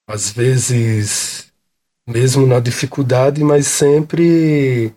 Às 0.08 0.32
vezes 0.32 1.54
mesmo 2.08 2.48
na 2.48 2.60
dificuldade, 2.60 3.44
mas 3.44 3.68
sempre 3.68 4.92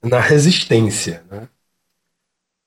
na 0.00 0.20
resistência. 0.20 1.24
Né? 1.28 1.48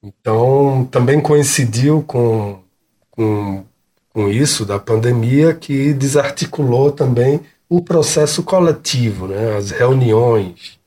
Então, 0.03 0.85
também 0.91 1.21
coincidiu 1.21 2.03
com, 2.03 2.61
com, 3.09 3.65
com 4.13 4.29
isso 4.29 4.65
da 4.65 4.79
pandemia 4.79 5.53
que 5.53 5.93
desarticulou 5.93 6.91
também 6.91 7.41
o 7.69 7.81
processo 7.81 8.43
coletivo, 8.43 9.27
né? 9.27 9.55
as 9.57 9.71
reuniões, 9.71 10.79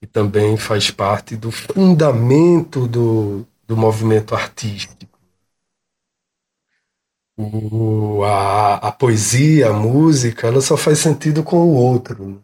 que 0.00 0.06
também 0.06 0.56
faz 0.56 0.90
parte 0.90 1.36
do 1.36 1.50
fundamento 1.50 2.86
do, 2.88 3.46
do 3.66 3.76
movimento 3.76 4.34
artístico 4.34 5.02
o, 7.36 8.22
a, 8.24 8.76
a 8.76 8.92
poesia, 8.92 9.70
a 9.70 9.72
música, 9.72 10.46
ela 10.46 10.60
só 10.60 10.76
faz 10.76 10.98
sentido 10.98 11.42
com 11.42 11.56
o 11.56 11.74
outro. 11.74 12.26
Né? 12.28 12.38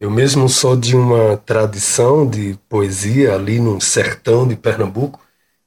Eu 0.00 0.10
mesmo 0.10 0.48
sou 0.48 0.76
de 0.76 0.96
uma 0.96 1.36
tradição 1.36 2.28
de 2.28 2.58
poesia 2.68 3.34
ali 3.34 3.60
no 3.60 3.80
sertão 3.80 4.46
de 4.46 4.56
Pernambuco, 4.56 5.20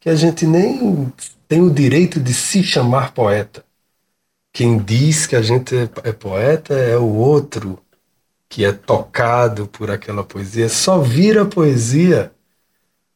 que 0.05 0.09
a 0.12 0.15
gente 0.15 0.45
nem 0.45 1.12
tem 1.47 1.63
o 1.63 1.74
direito 1.74 2.19
de 2.19 2.31
se 2.31 2.62
chamar 2.62 3.12
poeta. 3.12 3.65
Quem 4.53 4.77
diz 4.77 5.25
que 5.25 5.35
a 5.35 5.41
gente 5.41 5.74
é 6.03 6.12
poeta 6.12 6.75
é 6.75 6.95
o 6.95 7.12
outro 7.12 7.83
que 8.47 8.63
é 8.63 8.71
tocado 8.71 9.67
por 9.67 9.89
aquela 9.89 10.24
poesia, 10.24 10.69
só 10.69 11.00
vira 11.00 11.43
poesia 11.43 12.31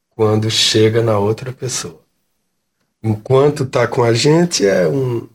quando 0.10 0.50
chega 0.50 1.04
na 1.04 1.20
outra 1.20 1.54
pessoa. 1.54 2.02
Enquanto 3.04 3.66
está 3.66 3.88
com 3.88 4.02
a 4.04 4.12
gente, 4.12 4.66
é 4.66 4.88
um, 4.88 5.30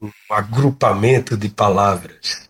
um 0.00 0.10
agrupamento 0.30 1.36
de 1.36 1.48
palavras, 1.48 2.48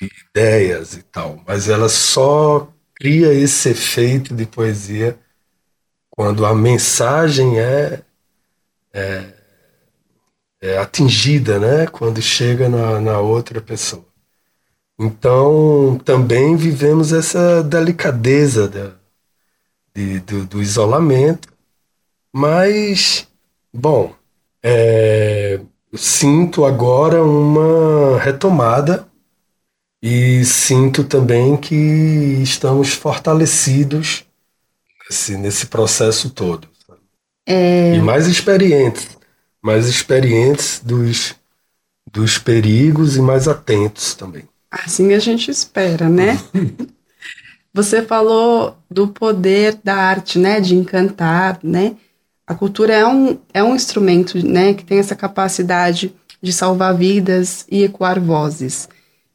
de 0.00 0.08
ideias 0.30 0.94
e 0.94 1.02
tal, 1.02 1.42
mas 1.44 1.68
ela 1.68 1.88
só 1.88 2.72
cria 2.94 3.34
esse 3.34 3.70
efeito 3.70 4.32
de 4.32 4.46
poesia 4.46 5.18
quando 6.16 6.46
a 6.46 6.54
mensagem 6.54 7.58
é, 7.58 8.00
é, 8.92 9.24
é 10.62 10.78
atingida, 10.78 11.58
né? 11.58 11.86
quando 11.88 12.22
chega 12.22 12.68
na, 12.68 13.00
na 13.00 13.18
outra 13.18 13.60
pessoa. 13.60 14.04
Então, 14.98 16.00
também 16.04 16.56
vivemos 16.56 17.12
essa 17.12 17.64
delicadeza 17.64 18.68
da, 18.68 18.92
de, 19.92 20.20
do, 20.20 20.46
do, 20.46 20.62
isolamento, 20.62 21.48
mas, 22.32 23.26
bom, 23.72 24.14
é, 24.62 25.60
sinto 25.96 26.64
agora 26.64 27.24
uma 27.24 28.20
retomada 28.20 29.08
e 30.00 30.44
sinto 30.44 31.02
também 31.02 31.56
que 31.56 31.74
estamos 31.74 32.92
fortalecidos 32.92 34.24
nesse, 35.08 35.36
nesse 35.36 35.66
processo 35.66 36.30
todo. 36.30 36.68
É... 37.46 37.94
E 37.94 38.00
mais 38.00 38.26
experientes, 38.26 39.08
mais 39.62 39.86
experientes 39.86 40.80
dos, 40.82 41.34
dos 42.10 42.38
perigos 42.38 43.16
e 43.16 43.20
mais 43.20 43.46
atentos 43.46 44.14
também. 44.14 44.48
Assim 44.70 45.12
a 45.12 45.18
gente 45.18 45.50
espera, 45.50 46.08
né? 46.08 46.38
Você 47.72 48.02
falou 48.02 48.76
do 48.88 49.08
poder 49.08 49.78
da 49.82 49.96
arte, 49.96 50.38
né, 50.38 50.60
de 50.60 50.76
encantar, 50.76 51.58
né? 51.62 51.96
A 52.46 52.54
cultura 52.54 52.92
é 52.92 53.06
um, 53.06 53.38
é 53.52 53.64
um 53.64 53.74
instrumento, 53.74 54.38
né, 54.46 54.74
que 54.74 54.84
tem 54.84 54.98
essa 54.98 55.16
capacidade 55.16 56.14
de 56.40 56.52
salvar 56.52 56.94
vidas 56.94 57.66
e 57.70 57.82
ecoar 57.82 58.20
vozes. 58.20 58.88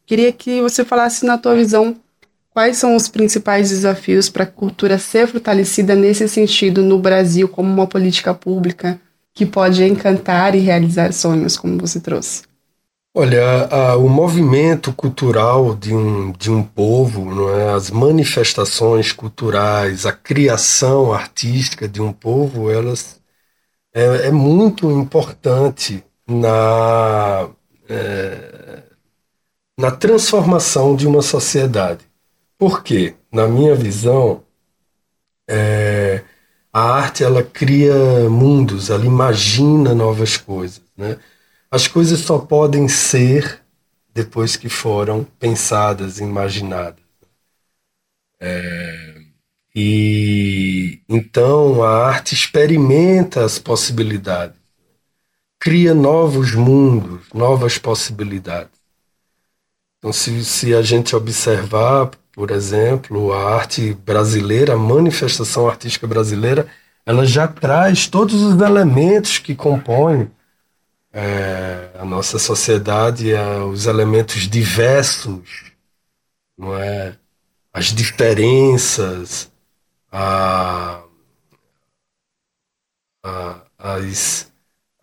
Queria 0.05 0.31
que 0.31 0.61
você 0.61 0.85
falasse 0.85 1.25
na 1.25 1.37
tua 1.37 1.55
visão 1.55 1.95
quais 2.59 2.75
são 2.75 2.93
os 2.93 3.07
principais 3.07 3.69
desafios 3.69 4.27
para 4.27 4.43
a 4.43 4.45
cultura 4.45 4.99
ser 4.99 5.25
fortalecida 5.27 5.95
nesse 5.95 6.27
sentido 6.27 6.83
no 6.83 6.99
Brasil 6.99 7.47
como 7.47 7.71
uma 7.71 7.87
política 7.87 8.33
pública 8.33 8.99
que 9.33 9.45
pode 9.45 9.81
encantar 9.85 10.53
e 10.53 10.59
realizar 10.59 11.13
sonhos, 11.13 11.55
como 11.55 11.77
você 11.77 12.01
trouxe. 12.01 12.41
Olha, 13.15 13.63
a, 13.67 13.95
o 13.95 14.09
movimento 14.09 14.91
cultural 14.91 15.73
de 15.73 15.95
um, 15.95 16.33
de 16.33 16.51
um 16.51 16.61
povo, 16.61 17.49
é? 17.49 17.71
as 17.71 17.89
manifestações 17.89 19.13
culturais, 19.13 20.05
a 20.05 20.11
criação 20.11 21.13
artística 21.13 21.87
de 21.87 22.01
um 22.01 22.11
povo, 22.11 22.69
elas 22.69 23.21
é, 23.95 24.27
é 24.27 24.31
muito 24.31 24.91
importante 24.91 26.03
na, 26.27 27.47
é, 27.87 28.83
na 29.79 29.91
transformação 29.91 30.93
de 30.93 31.07
uma 31.07 31.21
sociedade. 31.21 32.08
Por 32.59 32.83
quê? 32.83 33.15
Na 33.31 33.47
minha 33.47 33.73
visão, 33.73 34.43
é, 35.47 36.23
a 36.71 36.81
arte 36.81 37.23
ela 37.23 37.43
cria 37.43 38.29
mundos, 38.29 38.89
ela 38.89 39.05
imagina 39.05 39.93
novas 39.95 40.37
coisas, 40.37 40.83
né? 40.95 41.17
As 41.71 41.87
coisas 41.87 42.19
só 42.19 42.39
podem 42.39 42.87
ser 42.87 43.61
depois 44.13 44.55
que 44.55 44.69
foram 44.69 45.23
pensadas, 45.39 46.19
imaginadas. 46.19 47.03
É, 48.41 49.15
e 49.75 51.01
então 51.07 51.83
a 51.83 52.07
arte 52.07 52.33
experimenta 52.33 53.43
as 53.45 53.59
possibilidades, 53.59 54.57
cria 55.59 55.93
novos 55.93 56.53
mundos, 56.53 57.27
novas 57.33 57.77
possibilidades. 57.77 58.79
Então, 59.97 60.13
se, 60.13 60.43
se 60.45 60.73
a 60.73 60.81
gente 60.81 61.15
observar, 61.15 62.11
por 62.39 62.51
exemplo, 62.51 63.33
a 63.33 63.53
arte 63.53 63.93
brasileira, 63.93 64.71
a 64.71 64.77
manifestação 64.77 65.67
artística 65.67 66.07
brasileira, 66.07 66.65
ela 67.05 67.25
já 67.25 67.45
traz 67.49 68.07
todos 68.07 68.33
os 68.41 68.61
elementos 68.61 69.39
que 69.39 69.53
compõem 69.53 70.31
é, 71.11 71.89
a 71.99 72.05
nossa 72.05 72.39
sociedade, 72.39 73.33
é, 73.33 73.57
os 73.57 73.87
elementos 73.87 74.47
diversos, 74.47 75.73
não 76.57 76.77
é? 76.77 77.17
as 77.73 77.87
diferenças, 77.87 79.51
a, 80.09 81.03
a, 83.21 83.61
as, 83.77 84.49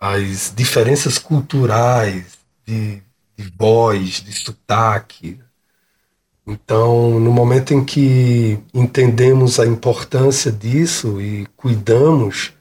as 0.01 0.55
diferenças 0.57 1.19
culturais 1.19 2.39
de, 2.65 3.03
de 3.37 3.53
voz, 3.59 4.23
de 4.23 4.33
sotaque. 4.33 5.39
Então, 6.47 7.19
no 7.19 7.33
momento 7.33 7.75
em 7.75 7.85
que 7.85 8.59
entendemos 8.73 9.59
a 9.59 9.67
importância 9.67 10.53
disso 10.53 11.21
e 11.21 11.45
cuidamos 11.57 12.53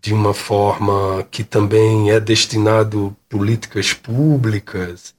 de 0.00 0.14
uma 0.14 0.32
forma 0.32 1.26
que 1.30 1.42
também 1.42 2.10
é 2.10 2.20
destinado 2.20 3.16
políticas 3.28 3.92
públicas, 3.92 5.14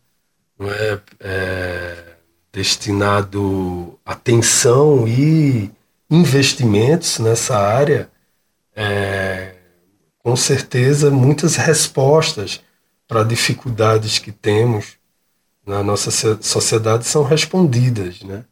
não 0.57 0.71
é, 0.71 1.01
é 1.19 2.15
destinado 2.53 3.99
atenção 4.05 5.05
e 5.05 5.69
investimentos 6.09 7.19
nessa 7.19 7.57
área, 7.57 8.09
é, 8.73 9.55
com 10.19 10.35
certeza 10.35 11.11
muitas 11.11 11.57
respostas 11.57 12.61
para 13.05 13.23
dificuldades 13.23 14.17
que 14.17 14.31
temos 14.31 14.97
na 15.65 15.81
nossa 15.81 16.11
sociedade 16.41 17.05
são 17.05 17.23
respondidas, 17.23 18.21
né? 18.21 18.45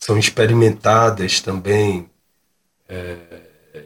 são 0.00 0.18
experimentadas 0.18 1.40
também. 1.40 2.08
É, 2.88 3.18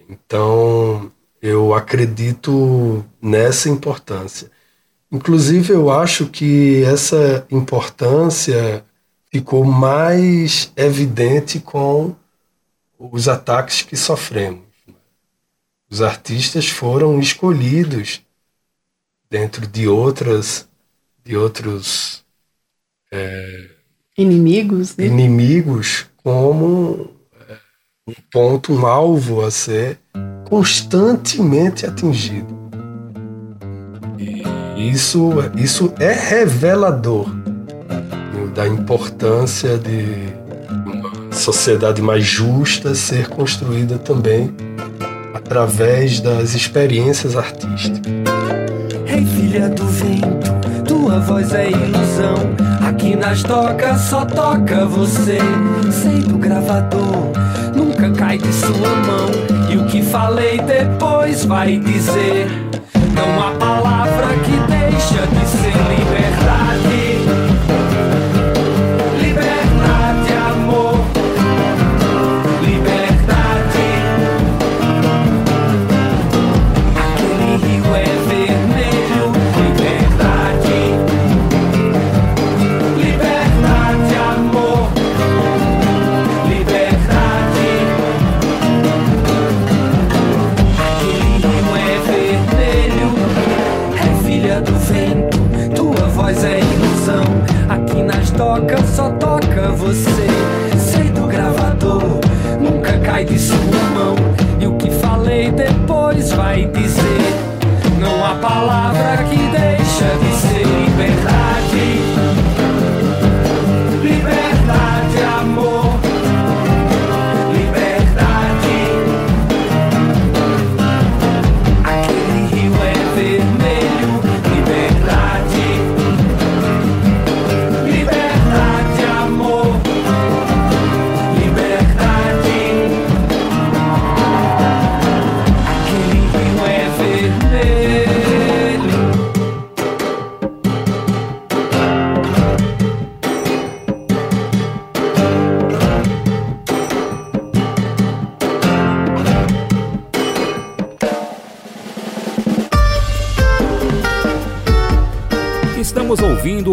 então, 0.08 1.12
eu 1.42 1.74
acredito 1.74 3.04
nessa 3.20 3.68
importância. 3.68 4.50
Inclusive, 5.10 5.72
eu 5.72 5.90
acho 5.90 6.26
que 6.26 6.82
essa 6.84 7.46
importância 7.50 8.84
ficou 9.30 9.64
mais 9.64 10.72
evidente 10.76 11.58
com 11.60 12.14
os 12.98 13.28
ataques 13.28 13.82
que 13.82 13.96
sofremos. 13.96 14.62
Os 15.90 16.00
artistas 16.00 16.68
foram 16.68 17.20
escolhidos 17.20 18.22
dentro 19.28 19.66
de 19.66 19.86
outras, 19.86 20.68
de 21.24 21.36
outros 21.36 22.23
é, 23.14 23.66
inimigos, 24.18 24.96
né? 24.96 25.06
inimigos 25.06 26.06
como 26.22 27.10
é, 27.48 27.54
um 28.08 28.14
ponto, 28.32 28.72
um 28.72 28.86
alvo 28.86 29.44
a 29.44 29.50
ser 29.50 29.98
constantemente 30.44 31.86
atingido. 31.86 32.64
E 34.18 34.90
isso, 34.90 35.30
isso 35.56 35.92
é 35.98 36.12
revelador 36.12 37.28
da 38.54 38.68
importância 38.68 39.76
de 39.78 40.32
uma 40.70 41.32
sociedade 41.32 42.00
mais 42.00 42.24
justa 42.24 42.94
ser 42.94 43.28
construída 43.28 43.98
também 43.98 44.54
através 45.34 46.20
das 46.20 46.54
experiências 46.54 47.36
artísticas. 47.36 48.12
Ei, 49.06 49.26
filha 49.26 49.68
do 49.68 49.86
vento, 49.86 50.43
tua 51.14 51.20
voz 51.20 51.54
é 51.54 51.70
ilusão. 51.70 52.34
Aqui 52.88 53.14
nas 53.14 53.42
tocas 53.42 54.00
só 54.00 54.24
toca 54.24 54.84
você. 54.84 55.38
Sei 55.90 56.20
do 56.20 56.36
gravador, 56.36 57.30
nunca 57.74 58.10
cai 58.10 58.38
de 58.38 58.52
sua 58.52 58.70
mão. 58.70 59.30
E 59.70 59.76
o 59.76 59.86
que 59.86 60.02
falei 60.02 60.60
depois 60.60 61.44
vai 61.44 61.76
dizer. 61.78 62.48
Não 63.14 63.46
há 63.46 63.52
palavra 63.52 64.26
que 64.44 64.56
deixa 64.72 65.26
de 65.26 65.46
ser 65.46 65.74
liberdade. 65.88 66.33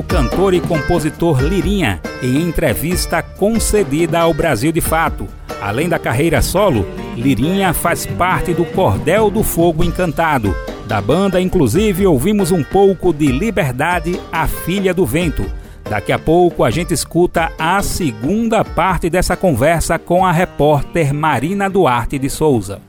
O 0.01 0.03
cantor 0.03 0.55
e 0.55 0.59
compositor 0.59 1.43
Lirinha 1.43 2.01
em 2.23 2.41
entrevista 2.41 3.21
concedida 3.21 4.19
ao 4.19 4.33
Brasil 4.33 4.71
de 4.71 4.81
Fato. 4.81 5.27
Além 5.61 5.87
da 5.87 5.99
carreira 5.99 6.41
solo, 6.41 6.87
Lirinha 7.15 7.71
faz 7.71 8.07
parte 8.07 8.51
do 8.51 8.65
Cordel 8.65 9.29
do 9.29 9.43
Fogo 9.43 9.83
Encantado. 9.83 10.55
Da 10.87 10.99
banda, 10.99 11.39
inclusive, 11.39 12.07
ouvimos 12.07 12.51
um 12.51 12.63
pouco 12.63 13.13
de 13.13 13.27
Liberdade, 13.27 14.19
a 14.31 14.47
Filha 14.47 14.91
do 14.91 15.05
Vento. 15.05 15.45
Daqui 15.87 16.11
a 16.11 16.17
pouco 16.17 16.63
a 16.63 16.71
gente 16.71 16.95
escuta 16.95 17.51
a 17.59 17.79
segunda 17.83 18.65
parte 18.65 19.07
dessa 19.07 19.37
conversa 19.37 19.99
com 19.99 20.25
a 20.25 20.31
repórter 20.31 21.13
Marina 21.13 21.69
Duarte 21.69 22.17
de 22.17 22.27
Souza. 22.27 22.81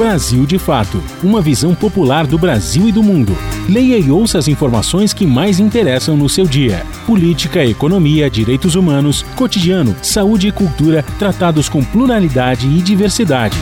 Brasil 0.00 0.46
de 0.46 0.58
Fato 0.58 0.98
Uma 1.22 1.42
visão 1.42 1.74
popular 1.74 2.26
do 2.26 2.38
Brasil 2.38 2.88
e 2.88 2.92
do 2.92 3.02
mundo. 3.02 3.36
Leia 3.68 3.98
e 3.98 4.10
ouça 4.10 4.38
as 4.38 4.48
informações 4.48 5.12
que 5.12 5.26
mais 5.26 5.60
interessam 5.60 6.16
no 6.16 6.26
seu 6.26 6.46
dia: 6.46 6.86
política, 7.04 7.62
economia, 7.62 8.30
direitos 8.30 8.76
humanos, 8.76 9.26
cotidiano, 9.36 9.94
saúde 10.00 10.48
e 10.48 10.52
cultura 10.52 11.04
tratados 11.18 11.68
com 11.68 11.84
pluralidade 11.84 12.66
e 12.66 12.80
diversidade. 12.80 13.58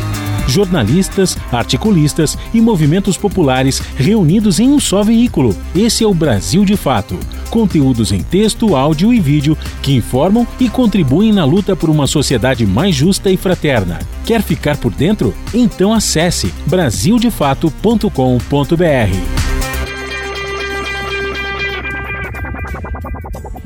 Jornalistas, 0.47 1.37
articulistas 1.51 2.39
e 2.55 2.61
movimentos 2.61 3.17
populares 3.17 3.83
reunidos 3.97 4.61
em 4.61 4.69
um 4.69 4.79
só 4.79 5.03
veículo. 5.03 5.57
Esse 5.75 6.05
é 6.05 6.07
o 6.07 6.15
Brasil 6.15 6.65
de 6.65 6.77
Fato. 6.77 7.19
Conteúdos 7.51 8.13
em 8.13 8.23
texto, 8.23 8.77
áudio 8.77 9.13
e 9.13 9.21
vídeo 9.21 9.57
que 9.83 9.95
informam 9.95 10.47
e 10.61 10.69
contribuem 10.69 11.33
na 11.33 11.45
luta 11.45 11.75
por 11.75 11.89
uma 11.89 12.07
sociedade 12.07 12.67
mais 12.67 12.95
justa 12.95 13.31
e 13.31 13.37
fraterna. 13.37 13.99
Quer 14.25 14.43
ficar 14.43 14.77
por 14.77 14.93
dentro? 14.93 15.35
Então 15.55 15.93
acesse 15.93 16.53
brasildefato.com.br. 16.67 19.49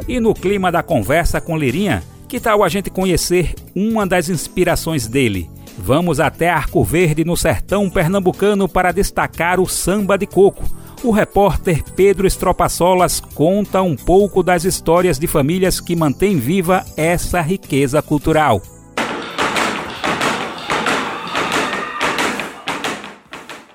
E 0.09 0.21
no 0.21 0.35
clima 0.35 0.71
da 0.71 0.83
conversa 0.83 1.41
com 1.41 1.57
Lirinha, 1.57 2.03
que 2.29 2.39
tal 2.39 2.63
a 2.63 2.69
gente 2.69 2.91
conhecer 2.91 3.55
uma 3.75 4.07
das 4.07 4.29
inspirações 4.29 5.07
dele? 5.07 5.51
Vamos 5.79 6.21
até 6.21 6.51
Arco 6.51 6.85
Verde, 6.85 7.25
no 7.25 7.37
sertão 7.37 7.91
pernambucano, 7.91 8.69
para 8.69 8.93
destacar 8.93 9.59
o 9.59 9.67
samba 9.67 10.17
de 10.17 10.27
coco. 10.27 10.65
O 11.05 11.11
repórter 11.11 11.83
Pedro 11.97 12.29
Estropaçolas 12.29 13.19
conta 13.19 13.83
um 13.83 13.97
pouco 13.97 14.41
das 14.41 14.63
histórias 14.63 15.19
de 15.19 15.27
famílias 15.27 15.81
que 15.81 15.97
mantêm 15.97 16.39
viva 16.39 16.85
essa 16.97 17.41
riqueza 17.41 18.01
cultural. 18.01 18.63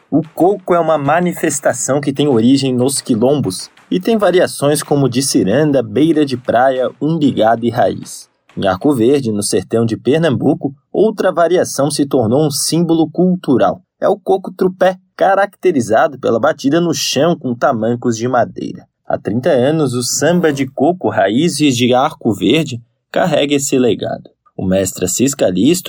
O 0.09 0.21
coco 0.33 0.73
é 0.73 0.79
uma 0.79 0.97
manifestação 0.97 1.99
que 1.99 2.13
tem 2.13 2.29
origem 2.29 2.73
nos 2.73 3.01
quilombos 3.01 3.69
e 3.91 3.99
tem 3.99 4.17
variações 4.17 4.81
como 4.81 5.09
de 5.09 5.21
ciranda, 5.21 5.83
beira 5.83 6.25
de 6.25 6.37
praia, 6.37 6.89
umbigada 7.01 7.65
e 7.65 7.69
raiz. 7.69 8.29
Em 8.55 8.65
Arco 8.67 8.95
Verde, 8.95 9.33
no 9.33 9.43
sertão 9.43 9.85
de 9.85 9.97
Pernambuco, 9.97 10.73
outra 10.93 11.29
variação 11.33 11.91
se 11.91 12.05
tornou 12.05 12.47
um 12.47 12.49
símbolo 12.49 13.11
cultural. 13.11 13.81
É 13.99 14.07
o 14.07 14.15
coco 14.15 14.53
trupé, 14.53 14.97
caracterizado 15.15 16.19
pela 16.19 16.39
batida 16.39 16.79
no 16.79 16.93
chão 16.93 17.36
com 17.36 17.55
tamancos 17.55 18.15
de 18.15 18.27
madeira. 18.27 18.86
Há 19.07 19.17
30 19.17 19.49
anos, 19.49 19.93
o 19.93 20.03
samba 20.03 20.53
de 20.53 20.67
coco 20.67 21.10
Raízes 21.10 21.75
de 21.75 21.93
Arco 21.93 22.31
Verde 22.33 22.79
carrega 23.12 23.55
esse 23.55 23.79
legado. 23.79 24.29
O 24.55 24.65
mestre 24.65 25.05
Assis 25.05 25.33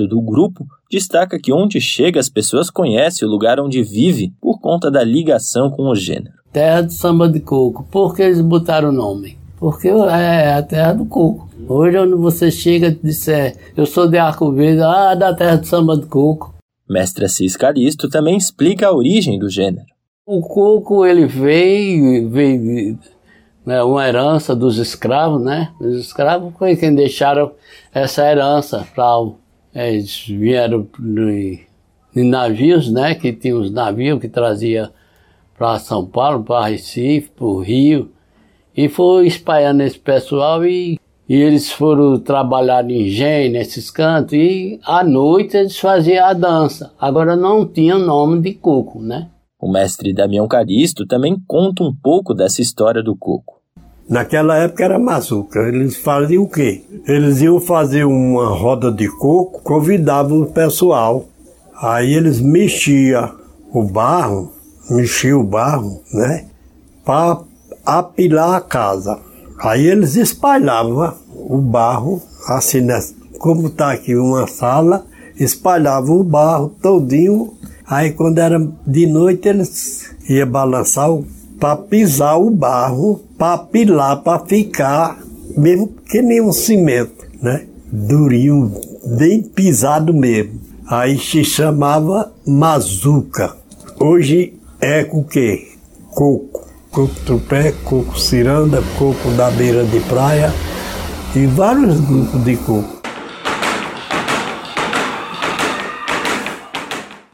do 0.08 0.20
grupo, 0.22 0.66
destaca 0.90 1.38
que 1.38 1.52
onde 1.52 1.80
chega 1.80 2.18
as 2.18 2.30
pessoas 2.30 2.70
conhecem 2.70 3.26
o 3.26 3.30
lugar 3.30 3.60
onde 3.60 3.82
vive 3.82 4.32
por 4.40 4.58
conta 4.58 4.90
da 4.90 5.04
ligação 5.04 5.70
com 5.70 5.88
o 5.88 5.94
gênero. 5.94 6.34
Terra 6.52 6.82
do 6.82 6.92
samba 6.92 7.28
de 7.28 7.40
coco. 7.40 7.86
Por 7.90 8.14
que 8.14 8.22
eles 8.22 8.40
botaram 8.40 8.88
o 8.88 8.92
nome? 8.92 9.38
Porque 9.58 9.88
é 9.88 10.54
a 10.54 10.62
terra 10.62 10.94
do 10.94 11.04
coco. 11.04 11.48
Hoje, 11.68 11.98
onde 11.98 12.14
você 12.14 12.50
chega 12.50 12.88
e 12.88 12.94
disser, 12.94 13.56
eu 13.76 13.84
sou 13.84 14.08
de 14.08 14.16
Arco 14.16 14.52
Verde, 14.52 14.80
ah, 14.82 15.14
da 15.14 15.34
terra 15.34 15.56
do 15.56 15.66
samba 15.66 15.96
de 15.96 16.06
coco. 16.06 16.57
Mestre 16.88 17.24
Assis 17.24 17.56
Calisto 17.56 18.08
também 18.08 18.36
explica 18.36 18.88
a 18.88 18.94
origem 18.94 19.38
do 19.38 19.48
gênero. 19.48 19.86
O 20.26 20.40
coco, 20.40 21.04
ele 21.04 21.26
veio, 21.26 22.28
veio 22.28 22.98
né, 23.64 23.82
uma 23.82 24.06
herança 24.06 24.54
dos 24.54 24.78
escravos, 24.78 25.42
né? 25.42 25.72
Os 25.80 25.96
escravos 25.96 26.52
foi 26.58 26.76
quem 26.76 26.94
deixaram 26.94 27.52
essa 27.92 28.30
herança 28.30 28.86
para 28.94 29.06
eles 29.74 30.26
vieram 30.26 30.88
em 32.16 32.24
navios, 32.24 32.90
né? 32.90 33.14
Que 33.14 33.32
tinha 33.32 33.56
os 33.56 33.70
navios 33.70 34.20
que 34.20 34.28
trazia 34.28 34.90
para 35.56 35.78
São 35.78 36.06
Paulo, 36.06 36.44
para 36.44 36.68
Recife, 36.68 37.30
para 37.30 37.44
o 37.44 37.60
Rio, 37.60 38.10
e 38.76 38.88
foi 38.88 39.26
espalhando 39.26 39.82
esse 39.82 39.98
pessoal 39.98 40.64
e, 40.64 40.98
e 41.28 41.34
eles 41.34 41.70
foram 41.70 42.18
trabalhar 42.18 42.88
em 42.90 43.02
engenho, 43.02 43.52
nesses 43.52 43.90
cantos, 43.90 44.32
e 44.32 44.80
à 44.84 45.04
noite 45.04 45.56
eles 45.56 45.78
faziam 45.78 46.24
a 46.24 46.32
dança. 46.32 46.92
Agora 46.98 47.36
não 47.36 47.66
tinha 47.66 47.98
nome 47.98 48.40
de 48.40 48.54
coco, 48.54 49.00
né? 49.00 49.28
O 49.60 49.70
mestre 49.70 50.14
Damião 50.14 50.48
Caristo 50.48 51.04
também 51.06 51.36
conta 51.46 51.82
um 51.82 51.94
pouco 51.94 52.32
dessa 52.32 52.62
história 52.62 53.02
do 53.02 53.14
coco. 53.14 53.58
Naquela 54.08 54.56
época 54.56 54.84
era 54.84 54.98
mazuca. 54.98 55.58
Eles 55.68 55.96
faziam 55.96 56.44
o 56.44 56.48
quê? 56.48 56.82
Eles 57.06 57.42
iam 57.42 57.60
fazer 57.60 58.04
uma 58.04 58.48
roda 58.48 58.90
de 58.90 59.06
coco, 59.18 59.60
convidavam 59.62 60.42
o 60.42 60.46
pessoal. 60.46 61.26
Aí 61.76 62.14
eles 62.14 62.40
mexiam 62.40 63.34
o 63.70 63.82
barro, 63.82 64.50
mexiam 64.88 65.40
o 65.40 65.44
barro, 65.44 66.00
né? 66.14 66.46
Para 67.04 67.42
apilar 67.84 68.54
a 68.54 68.60
casa. 68.60 69.27
Aí 69.58 69.86
eles 69.86 70.14
espalhavam 70.14 71.14
o 71.34 71.58
barro, 71.58 72.22
assim, 72.46 72.80
né? 72.80 73.00
como 73.38 73.68
está 73.68 73.92
aqui 73.92 74.14
uma 74.14 74.46
sala, 74.46 75.04
espalhavam 75.38 76.20
o 76.20 76.24
barro 76.24 76.72
todinho. 76.80 77.54
Aí 77.86 78.12
quando 78.12 78.38
era 78.38 78.58
de 78.86 79.06
noite 79.06 79.48
eles 79.48 80.10
iam 80.28 80.48
balançar 80.48 81.08
para 81.58 81.76
pisar 81.76 82.38
o 82.38 82.50
barro, 82.50 83.20
para 83.36 83.54
apilar, 83.54 84.22
para 84.22 84.44
ficar 84.44 85.18
mesmo 85.56 85.88
que 86.08 86.22
nem 86.22 86.40
um 86.40 86.52
cimento, 86.52 87.26
né? 87.42 87.64
Durinho, 87.90 88.72
bem 89.16 89.42
pisado 89.42 90.12
mesmo. 90.12 90.60
Aí 90.86 91.18
se 91.18 91.44
chamava 91.44 92.32
mazuca. 92.46 93.56
Hoje 93.98 94.54
é 94.80 95.02
com 95.02 95.20
o 95.20 95.24
quê? 95.24 95.68
Coco 96.10 96.67
coco 96.90 97.14
tupé, 97.24 97.72
coco 97.84 98.18
ciranda, 98.18 98.82
coco 98.98 99.30
da 99.36 99.50
beira 99.50 99.84
de 99.84 100.00
praia 100.00 100.52
e 101.34 101.46
vários 101.46 102.00
grupos 102.00 102.42
de 102.44 102.56
coco. 102.56 102.98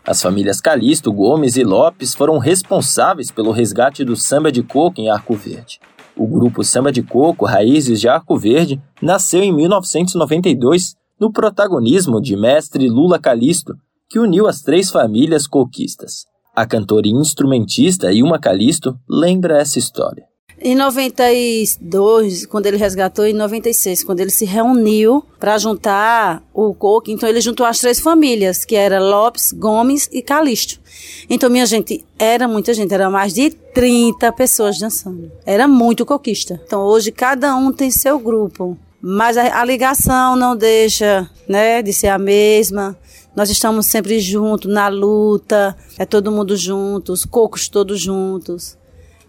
As 0.07 0.21
famílias 0.21 0.61
Calixto, 0.61 1.11
Gomes 1.13 1.57
e 1.57 1.65
Lopes 1.65 2.15
foram 2.15 2.39
responsáveis 2.39 3.31
pelo 3.31 3.53
resgate 3.53 4.05
do 4.05 4.15
samba 4.17 4.53
de 4.53 4.63
coco 4.63 5.01
em 5.01 5.09
Arco 5.09 5.35
Verde. 5.35 5.81
O 6.17 6.27
grupo 6.27 6.63
Samba 6.63 6.93
de 6.93 7.03
Coco 7.03 7.45
Raízes 7.45 8.01
de 8.01 8.09
Arco 8.09 8.39
Verde 8.39 8.81
nasceu 9.03 9.43
em 9.43 9.53
1992 9.53 10.95
no 11.19 11.33
protagonismo 11.33 12.21
de 12.21 12.37
mestre 12.37 12.89
Lula 12.89 13.19
Calixto, 13.19 13.75
que 14.09 14.21
uniu 14.21 14.47
as 14.47 14.61
três 14.61 14.91
famílias 14.91 15.47
coquistas. 15.47 16.27
A 16.55 16.65
cantora 16.65 17.09
e 17.09 17.11
instrumentista 17.11 18.13
Ilma 18.13 18.39
Calisto 18.39 18.97
lembra 19.09 19.61
essa 19.61 19.79
história. 19.79 20.25
Em 20.61 20.77
92, 20.77 22.47
quando 22.47 22.67
ele 22.67 22.77
resgatou, 22.77 23.27
em 23.27 23.33
96, 23.33 24.05
quando 24.05 24.21
ele 24.21 24.31
se 24.31 24.45
reuniu 24.45 25.25
para 25.39 25.59
juntar 25.59 26.43
o 26.55 26.73
coco, 26.73 27.11
então 27.11 27.29
ele 27.29 27.41
juntou 27.41 27.67
as 27.67 27.81
três 27.81 27.99
famílias, 27.99 28.65
que 28.65 28.77
era 28.77 29.01
Lopes, 29.01 29.53
Gomes 29.53 30.09
e 30.13 30.23
Calixto. 30.23 30.81
Então, 31.29 31.51
minha 31.51 31.67
gente, 31.67 32.05
era 32.19 32.47
muita 32.47 32.73
gente, 32.73 32.95
era 32.95 33.11
mais 33.11 33.35
de 33.35 33.51
30 33.51 34.31
pessoas 34.33 34.79
dançando. 34.79 35.31
Era 35.45 35.67
muito 35.67 36.07
coquista. 36.07 36.61
Então, 36.65 36.83
hoje 36.83 37.11
cada 37.11 37.55
um 37.57 37.73
tem 37.73 37.91
seu 37.91 38.19
grupo, 38.19 38.79
mas 39.03 39.37
a, 39.37 39.61
a 39.61 39.65
ligação 39.65 40.37
não 40.37 40.57
deixa, 40.57 41.29
né, 41.49 41.83
de 41.83 41.93
ser 41.93 42.09
a 42.09 42.19
mesma. 42.19 42.97
Nós 43.37 43.51
estamos 43.51 43.87
sempre 43.87 44.21
juntos 44.21 44.73
na 44.73 44.89
luta, 44.89 45.77
é 45.99 46.07
todo 46.07 46.31
mundo 46.31 46.57
junto, 46.57 47.13
os 47.13 47.25
cocos 47.25 47.69
todos 47.69 48.01
juntos. 48.01 48.79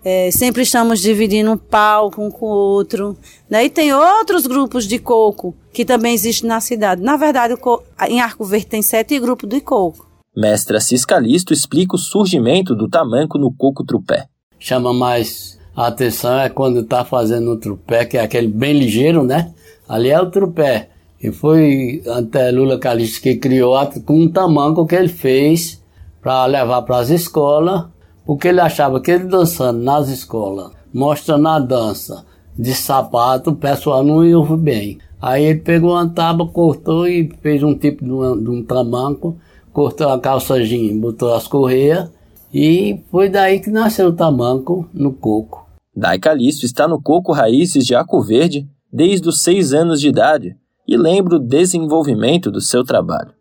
É, 0.04 0.30
sempre 0.30 0.62
estamos 0.62 1.00
dividindo 1.00 1.52
um 1.52 1.58
palco 1.58 2.22
um 2.22 2.30
com 2.30 2.46
o 2.46 2.50
outro. 2.50 3.18
Né? 3.50 3.65
E 3.65 3.70
tem 3.70 3.91
outros 3.91 4.46
grupos 4.46 4.88
de 4.88 5.00
coco 5.00 5.56
que 5.74 5.84
também 5.84 6.13
existem 6.13 6.48
na 6.48 6.62
cidade. 6.62 7.02
Na 7.02 7.18
verdade, 7.18 7.56
em 8.08 8.22
Arco 8.22 8.46
Verde 8.46 8.68
tem 8.68 8.84
sete 8.84 9.20
grupos 9.20 9.50
de 9.50 9.60
coco. 9.62 10.08
Mestra 10.38 10.80
Ciscalisto 10.80 11.54
explica 11.54 11.96
o 11.96 12.00
surgimento 12.00 12.76
do 12.76 12.88
tamanco 12.88 13.39
no 13.39 13.52
coco 13.52 13.84
trupé. 13.84 14.28
Chama 14.60 14.94
mais 14.94 15.58
a 15.76 15.88
atenção 15.88 16.39
é 16.39 16.50
quando 16.50 16.82
está 16.82 17.04
fazendo 17.04 17.52
o 17.52 17.58
trupé, 17.58 18.06
que 18.06 18.18
é 18.18 18.22
aquele 18.22 18.48
bem 18.48 18.78
ligeiro, 18.78 19.24
né? 19.24 19.54
Ali 19.89 20.10
é 20.10 20.22
o 20.22 20.30
trupé. 20.30 20.89
E 21.25 21.31
foi 21.31 22.03
até 22.05 22.51
Lula 22.51 22.77
Calixto 22.77 23.19
que 23.19 23.35
criou 23.38 23.75
com 24.05 24.21
um 24.21 24.29
tamanco 24.29 24.85
que 24.85 24.93
ele 24.93 25.07
fez 25.07 25.81
para 26.21 26.45
levar 26.45 26.83
para 26.83 26.99
as 26.99 27.09
escolas 27.09 27.85
porque 28.23 28.49
ele 28.49 28.59
achava 28.59 29.01
que 29.01 29.09
ele 29.09 29.23
dançando 29.23 29.79
nas 29.79 30.07
escolas, 30.07 30.71
mostrando 30.93 31.47
a 31.47 31.57
dança 31.57 32.23
de 32.55 32.75
sapato, 32.75 33.49
o 33.49 33.55
pessoal 33.55 34.03
não 34.03 34.23
ia 34.23 34.39
bem. 34.55 34.99
Aí 35.19 35.45
ele 35.45 35.59
pegou 35.61 35.93
uma 35.93 36.07
tábua, 36.07 36.47
cortou 36.47 37.07
e 37.07 37.27
fez 37.41 37.63
um 37.63 37.73
tipo 37.73 38.03
de, 38.03 38.43
de 38.43 38.49
um 38.49 38.63
tamanco, 38.63 39.35
cortou 39.73 40.09
a 40.09 40.19
calça 40.19 40.55
botou 40.99 41.33
as 41.33 41.47
correias 41.47 42.07
e 42.53 43.01
foi 43.09 43.29
daí 43.29 43.59
que 43.59 43.71
nasceu 43.71 44.09
o 44.09 44.13
tamanco 44.13 44.88
no 44.93 45.11
coco. 45.11 45.67
Dai 45.95 46.19
Calixto 46.19 46.67
está 46.67 46.88
no 46.88 47.01
Coco 47.01 47.31
Raízes 47.31 47.83
de 47.83 47.95
Arco 47.95 48.21
Verde 48.21 48.67
desde 48.93 49.27
os 49.27 49.41
seis 49.41 49.73
anos 49.73 49.99
de 49.99 50.09
idade 50.09 50.55
e 50.88 50.98
lembra 50.98 51.36
o 51.36 51.39
desenvolvimento 51.39 52.52
do 52.52 52.62
seu 52.62 52.84
trabalho. 52.84 53.32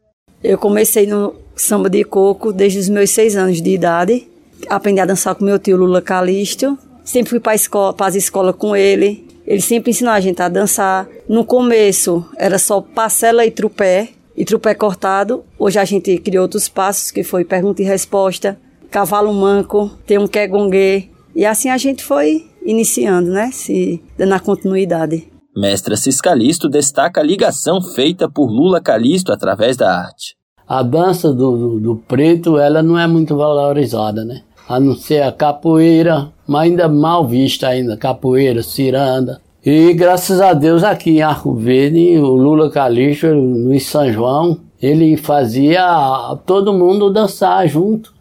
Eu 0.43 0.59
comecei 0.59 1.07
no 1.07 1.35
samba 1.57 1.89
de 1.89 2.05
coco 2.05 2.53
desde 2.53 2.79
os 2.79 2.89
meus 2.89 3.11
seis 3.11 3.37
anos 3.37 3.61
de 3.63 3.71
idade 3.71 4.29
aprendi 4.69 5.01
a 5.01 5.07
dançar 5.07 5.35
com 5.35 5.45
meu 5.45 5.59
tio 5.59 5.77
Lula 5.77 6.01
Calixto. 6.01 6.79
Sempre 7.05 7.31
fui 7.31 7.41
para 7.41 7.55
escola, 7.55 7.95
as 7.99 8.15
escolas 8.15 8.57
com 8.57 8.75
ele. 8.75 9.27
Ele 9.47 9.61
sempre 9.61 9.91
ensinou 9.91 10.13
a 10.13 10.21
gente 10.21 10.41
a 10.41 10.49
dançar. 10.49 11.07
No 11.29 11.45
começo 11.45 12.25
era 12.37 12.59
só 12.59 12.81
parcela 12.81 13.45
e 13.45 13.51
trupé, 13.51 14.11
e 14.37 14.45
trupé 14.45 14.75
cortado. 14.75 15.45
Hoje 15.59 15.79
a 15.79 15.85
gente 15.85 16.17
criou 16.19 16.43
outros 16.43 16.69
passos, 16.69 17.11
que 17.11 17.23
foi 17.23 17.45
pergunta 17.45 17.83
e 17.83 17.85
resposta, 17.85 18.59
cavalo 18.91 19.33
manco, 19.33 19.91
tem 20.07 20.19
um 20.19 20.27
quegongue. 20.27 21.11
E 21.35 21.45
assim 21.45 21.69
a 21.69 21.77
gente 21.77 22.03
foi 22.03 22.47
iniciando, 22.65 23.31
né? 23.31 23.51
Se 23.53 24.03
dando 24.17 24.33
a 24.33 24.41
continuidade. 24.41 25.29
Mestra 25.57 25.97
Ciscalisto 25.97 26.69
destaca 26.69 27.21
a 27.21 27.25
ligação 27.25 27.81
feita 27.81 28.29
por 28.29 28.51
Lula 28.51 28.81
Calisto 28.81 29.33
através 29.33 29.77
da 29.77 29.97
arte. 29.97 30.37
A 30.67 30.83
dança 30.83 31.33
do, 31.33 31.57
do, 31.57 31.81
do 31.81 31.97
preto, 31.97 32.59
ela 32.59 32.83
não 32.83 32.99
é 32.99 33.07
muito 33.07 33.37
valorizada, 33.37 34.25
né? 34.25 34.43
a 34.69 34.81
não 34.81 34.95
ser 34.95 35.23
a 35.23 35.33
capoeira, 35.33 36.29
mas 36.47 36.63
ainda 36.63 36.89
mal 36.89 37.27
vista 37.27 37.69
ainda, 37.69 37.97
capoeira, 37.97 38.63
ciranda. 38.63 39.41
E 39.65 39.93
graças 39.95 40.41
a 40.41 40.53
Deus 40.53 40.83
aqui 40.83 41.19
em 41.19 41.23
Arco 41.23 41.55
Verde, 41.55 42.19
o 42.19 42.35
Lula 42.35 42.71
Calixto, 42.71 43.29
no 43.29 43.79
São 43.81 44.13
João, 44.13 44.59
ele 44.81 45.17
fazia 45.17 45.83
todo 46.45 46.73
mundo 46.75 47.13
dançar 47.13 47.67
junto. 47.67 48.13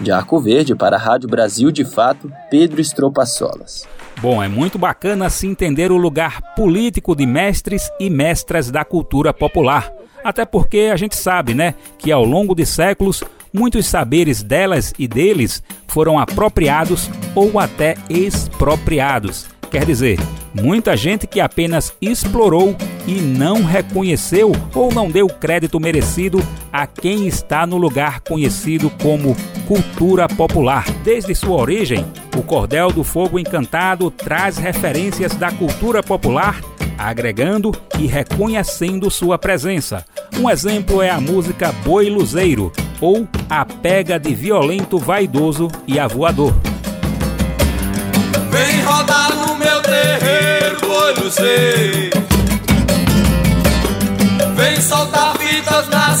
De 0.00 0.10
Arco 0.10 0.38
Verde 0.40 0.74
para 0.74 0.96
a 0.96 0.98
Rádio 0.98 1.28
Brasil 1.28 1.70
de 1.70 1.84
Fato, 1.84 2.30
Pedro 2.50 2.82
Solas. 3.26 3.86
Bom, 4.20 4.42
é 4.42 4.48
muito 4.48 4.78
bacana 4.78 5.30
se 5.30 5.46
entender 5.46 5.92
o 5.92 5.96
lugar 5.96 6.54
político 6.54 7.14
de 7.14 7.26
mestres 7.26 7.90
e 8.00 8.10
mestras 8.10 8.70
da 8.70 8.84
cultura 8.84 9.32
popular 9.32 9.92
até 10.22 10.44
porque 10.44 10.90
a 10.92 10.96
gente 10.96 11.16
sabe, 11.16 11.54
né, 11.54 11.74
que 11.98 12.12
ao 12.12 12.24
longo 12.24 12.54
de 12.54 12.66
séculos 12.66 13.22
muitos 13.52 13.86
saberes 13.86 14.42
delas 14.42 14.92
e 14.98 15.08
deles 15.08 15.62
foram 15.86 16.18
apropriados 16.18 17.10
ou 17.34 17.58
até 17.58 17.96
expropriados. 18.10 19.46
Quer 19.70 19.84
dizer, 19.84 20.18
muita 20.54 20.96
gente 20.96 21.26
que 21.26 21.40
apenas 21.40 21.94
explorou 22.00 22.76
e 23.08 23.22
não 23.22 23.64
reconheceu 23.64 24.52
ou 24.74 24.92
não 24.92 25.10
deu 25.10 25.26
crédito 25.28 25.80
merecido 25.80 26.46
a 26.70 26.86
quem 26.86 27.26
está 27.26 27.66
no 27.66 27.78
lugar 27.78 28.20
conhecido 28.20 28.90
como 29.02 29.34
cultura 29.66 30.28
popular. 30.28 30.84
Desde 31.02 31.34
sua 31.34 31.56
origem, 31.56 32.04
o 32.36 32.42
Cordel 32.42 32.92
do 32.92 33.02
Fogo 33.02 33.38
Encantado 33.38 34.10
traz 34.10 34.58
referências 34.58 35.34
da 35.34 35.50
cultura 35.50 36.02
popular 36.02 36.60
agregando 36.98 37.72
e 37.98 38.06
reconhecendo 38.06 39.10
sua 39.10 39.38
presença. 39.38 40.04
Um 40.36 40.50
exemplo 40.50 41.00
é 41.00 41.08
a 41.08 41.20
música 41.20 41.72
Boi 41.84 42.10
Luzeiro 42.10 42.72
ou 43.00 43.26
A 43.48 43.64
Pega 43.64 44.18
de 44.18 44.34
Violento 44.34 44.98
Vaidoso 44.98 45.68
e 45.86 45.98
Avoador. 45.98 46.52
Vem 48.50 48.82
rodar 48.82 49.34
no 49.34 49.56
meu 49.56 49.80
terreiro, 49.82 50.80
boi 50.80 51.14
luzeiro. 51.22 52.17
Soltar 54.88 55.36
fitas 55.36 55.86
na 55.88 56.16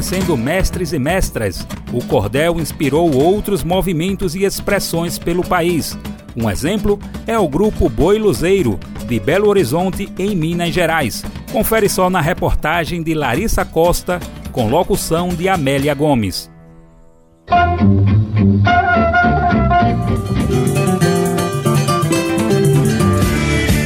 reconhecendo 0.00 0.36
mestres 0.36 0.92
e 0.94 0.98
mestras. 0.98 1.66
O 1.92 2.02
cordel 2.02 2.58
inspirou 2.58 3.14
outros 3.14 3.62
movimentos 3.62 4.34
e 4.34 4.44
expressões 4.44 5.18
pelo 5.18 5.46
país. 5.46 5.96
Um 6.34 6.48
exemplo 6.48 6.98
é 7.26 7.38
o 7.38 7.46
grupo 7.46 7.88
Boi 7.88 8.18
Luzeiro, 8.18 8.80
de 9.06 9.20
Belo 9.20 9.48
Horizonte, 9.48 10.10
em 10.18 10.34
Minas 10.34 10.72
Gerais. 10.72 11.22
Confere 11.52 11.88
só 11.88 12.08
na 12.08 12.20
reportagem 12.20 13.02
de 13.02 13.12
Larissa 13.12 13.62
Costa, 13.64 14.18
com 14.50 14.70
locução 14.70 15.28
de 15.28 15.48
Amélia 15.48 15.94
Gomes. 15.94 16.50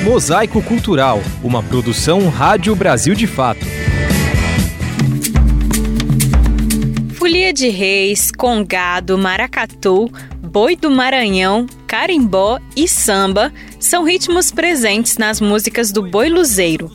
Mosaico 0.04 0.62
Cultural, 0.62 1.20
uma 1.42 1.60
produção 1.60 2.28
Rádio 2.28 2.76
Brasil 2.76 3.16
de 3.16 3.26
Fato. 3.26 3.66
De 7.54 7.68
Reis, 7.68 8.32
Congado, 8.32 9.16
Maracatu, 9.16 10.12
Boi 10.42 10.74
do 10.74 10.90
Maranhão, 10.90 11.66
Carimbó 11.86 12.58
e 12.76 12.88
Samba 12.88 13.52
são 13.78 14.04
ritmos 14.04 14.50
presentes 14.50 15.16
nas 15.16 15.40
músicas 15.40 15.92
do 15.92 16.02
Boi 16.02 16.28
Luzeiro. 16.28 16.90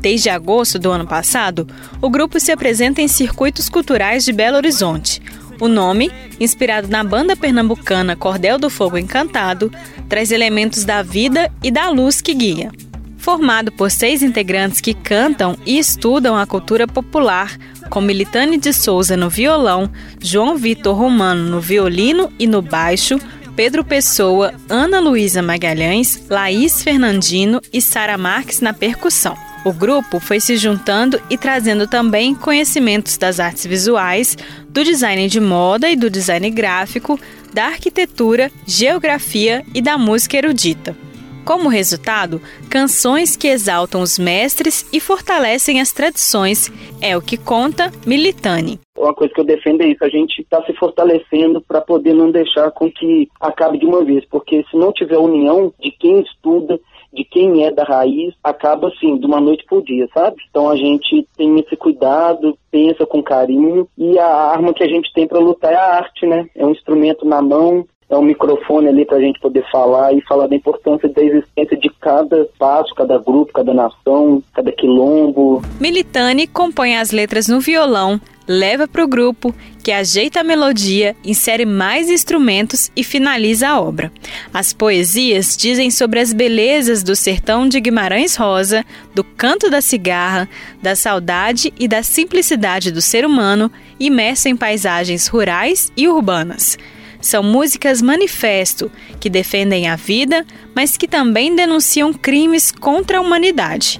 Desde 0.00 0.30
agosto 0.30 0.78
do 0.78 0.92
ano 0.92 1.06
passado, 1.06 1.66
o 2.00 2.08
grupo 2.08 2.38
se 2.38 2.52
apresenta 2.52 3.02
em 3.02 3.08
circuitos 3.08 3.68
culturais 3.68 4.24
de 4.24 4.32
Belo 4.32 4.56
Horizonte. 4.56 5.20
O 5.60 5.66
nome, 5.66 6.12
inspirado 6.38 6.88
na 6.88 7.02
banda 7.02 7.34
pernambucana 7.34 8.14
Cordel 8.14 8.58
do 8.58 8.70
Fogo 8.70 8.96
Encantado, 8.96 9.72
traz 10.08 10.30
elementos 10.30 10.84
da 10.84 11.02
vida 11.02 11.50
e 11.62 11.70
da 11.70 11.88
luz 11.88 12.20
que 12.20 12.34
guia. 12.34 12.70
Formado 13.16 13.72
por 13.72 13.90
seis 13.90 14.22
integrantes 14.22 14.80
que 14.80 14.94
cantam 14.94 15.56
e 15.64 15.78
estudam 15.78 16.36
a 16.36 16.46
cultura 16.46 16.86
popular, 16.86 17.56
com 17.94 18.00
Militane 18.00 18.58
de 18.58 18.72
Souza 18.72 19.16
no 19.16 19.30
violão, 19.30 19.88
João 20.20 20.56
Vitor 20.56 20.96
Romano 20.96 21.48
no 21.48 21.60
violino 21.60 22.28
e 22.40 22.44
no 22.44 22.60
baixo, 22.60 23.20
Pedro 23.54 23.84
Pessoa, 23.84 24.52
Ana 24.68 24.98
Luísa 24.98 25.40
Magalhães, 25.40 26.20
Laís 26.28 26.82
Fernandino 26.82 27.60
e 27.72 27.80
Sara 27.80 28.18
Marques 28.18 28.60
na 28.60 28.72
percussão. 28.72 29.36
O 29.64 29.72
grupo 29.72 30.18
foi 30.18 30.40
se 30.40 30.56
juntando 30.56 31.22
e 31.30 31.38
trazendo 31.38 31.86
também 31.86 32.34
conhecimentos 32.34 33.16
das 33.16 33.38
artes 33.38 33.64
visuais, 33.64 34.36
do 34.68 34.82
design 34.82 35.28
de 35.28 35.38
moda 35.38 35.88
e 35.88 35.94
do 35.94 36.10
design 36.10 36.50
gráfico, 36.50 37.18
da 37.52 37.66
arquitetura, 37.66 38.50
geografia 38.66 39.64
e 39.72 39.80
da 39.80 39.96
música 39.96 40.36
erudita. 40.36 40.96
Como 41.44 41.68
resultado, 41.68 42.40
canções 42.70 43.36
que 43.36 43.48
exaltam 43.48 44.00
os 44.00 44.18
mestres 44.18 44.88
e 44.90 44.98
fortalecem 44.98 45.78
as 45.78 45.92
tradições 45.92 46.72
é 47.02 47.14
o 47.16 47.20
que 47.20 47.36
conta 47.36 47.92
Militani. 48.06 48.80
Uma 48.96 49.12
coisa 49.12 49.34
que 49.34 49.40
eu 49.40 49.44
defendo 49.44 49.82
é 49.82 49.88
isso, 49.88 50.02
a 50.02 50.08
gente 50.08 50.40
está 50.40 50.64
se 50.64 50.72
fortalecendo 50.74 51.60
para 51.60 51.82
poder 51.82 52.14
não 52.14 52.30
deixar 52.30 52.70
com 52.70 52.90
que 52.90 53.28
acabe 53.38 53.76
de 53.76 53.84
uma 53.84 54.02
vez, 54.02 54.24
porque 54.30 54.64
se 54.70 54.76
não 54.76 54.90
tiver 54.90 55.18
união 55.18 55.70
de 55.78 55.90
quem 55.90 56.20
estuda, 56.20 56.80
de 57.12 57.24
quem 57.24 57.64
é 57.64 57.70
da 57.70 57.84
raiz, 57.84 58.34
acaba 58.42 58.88
assim, 58.88 59.18
de 59.18 59.26
uma 59.26 59.40
noite 59.40 59.64
por 59.68 59.82
dia, 59.82 60.08
sabe? 60.12 60.36
Então 60.50 60.68
a 60.68 60.76
gente 60.76 61.26
tem 61.36 61.60
esse 61.60 61.76
cuidado, 61.76 62.58
pensa 62.70 63.06
com 63.06 63.22
carinho 63.22 63.86
e 63.96 64.18
a 64.18 64.26
arma 64.26 64.74
que 64.74 64.82
a 64.82 64.88
gente 64.88 65.12
tem 65.12 65.26
para 65.26 65.38
lutar 65.38 65.72
é 65.72 65.76
a 65.76 65.96
arte, 65.96 66.26
né? 66.26 66.46
É 66.56 66.66
um 66.66 66.72
instrumento 66.72 67.24
na 67.24 67.40
mão, 67.40 67.86
é 68.08 68.16
um 68.16 68.22
microfone 68.22 68.88
ali 68.88 69.04
para 69.04 69.16
a 69.16 69.20
gente 69.20 69.40
poder 69.40 69.64
falar 69.70 70.12
e 70.12 70.20
falar 70.22 70.46
da 70.46 70.56
importância 70.56 71.08
da 71.08 71.22
existência 71.22 71.76
de 71.76 71.90
cada 72.00 72.46
passo, 72.58 72.94
cada 72.94 73.18
grupo, 73.18 73.52
cada 73.52 73.72
nação, 73.72 74.42
cada 74.52 74.70
quilombo. 74.70 75.62
Militane 75.80 76.46
compõe 76.46 76.96
as 76.96 77.10
letras 77.10 77.48
no 77.48 77.60
violão, 77.60 78.20
leva 78.46 78.86
para 78.86 79.02
o 79.02 79.08
grupo, 79.08 79.54
que 79.82 79.90
ajeita 79.90 80.40
a 80.40 80.44
melodia, 80.44 81.16
insere 81.24 81.64
mais 81.64 82.10
instrumentos 82.10 82.90
e 82.94 83.02
finaliza 83.02 83.68
a 83.68 83.80
obra. 83.80 84.12
As 84.52 84.72
poesias 84.72 85.56
dizem 85.56 85.90
sobre 85.90 86.20
as 86.20 86.32
belezas 86.32 87.02
do 87.02 87.16
sertão 87.16 87.68
de 87.68 87.80
Guimarães 87.80 88.36
Rosa, 88.36 88.84
do 89.14 89.24
canto 89.24 89.70
da 89.70 89.80
cigarra, 89.80 90.48
da 90.82 90.94
saudade 90.94 91.72
e 91.78 91.88
da 91.88 92.02
simplicidade 92.02 92.90
do 92.90 93.00
ser 93.00 93.24
humano, 93.24 93.70
imerso 93.98 94.48
em 94.48 94.56
paisagens 94.56 95.26
rurais 95.26 95.90
e 95.96 96.08
urbanas. 96.08 96.78
São 97.24 97.42
músicas 97.42 98.02
manifesto 98.02 98.92
que 99.18 99.30
defendem 99.30 99.88
a 99.88 99.96
vida, 99.96 100.44
mas 100.76 100.94
que 100.94 101.08
também 101.08 101.56
denunciam 101.56 102.12
crimes 102.12 102.70
contra 102.70 103.16
a 103.16 103.20
humanidade. 103.22 103.98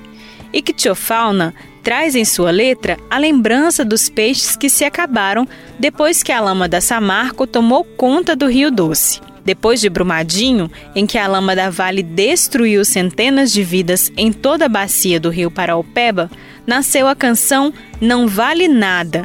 Ictiofauna 0.52 1.54
traz 1.82 2.14
em 2.14 2.24
sua 2.26 2.50
letra 2.50 2.98
a 3.08 3.16
lembrança 3.16 3.82
dos 3.82 4.10
peixes 4.10 4.56
que 4.56 4.68
se 4.68 4.84
acabaram 4.84 5.48
depois 5.78 6.22
que 6.22 6.32
a 6.32 6.38
lama 6.38 6.68
da 6.68 6.82
Samarco 6.82 7.46
tomou 7.46 7.82
conta 7.82 8.36
do 8.36 8.46
Rio 8.46 8.70
Doce. 8.70 9.22
Depois 9.42 9.80
de 9.80 9.88
Brumadinho, 9.88 10.70
em 10.94 11.06
que 11.06 11.16
a 11.16 11.26
lama 11.26 11.56
da 11.56 11.70
Vale 11.70 12.02
destruiu 12.02 12.84
centenas 12.84 13.50
de 13.50 13.62
vidas 13.62 14.12
em 14.18 14.34
toda 14.34 14.66
a 14.66 14.68
bacia 14.68 15.18
do 15.18 15.30
rio 15.30 15.50
Paraupeba, 15.50 16.30
nasceu 16.66 17.08
a 17.08 17.16
canção 17.16 17.72
Não 18.02 18.28
Vale 18.28 18.68
Nada. 18.68 19.24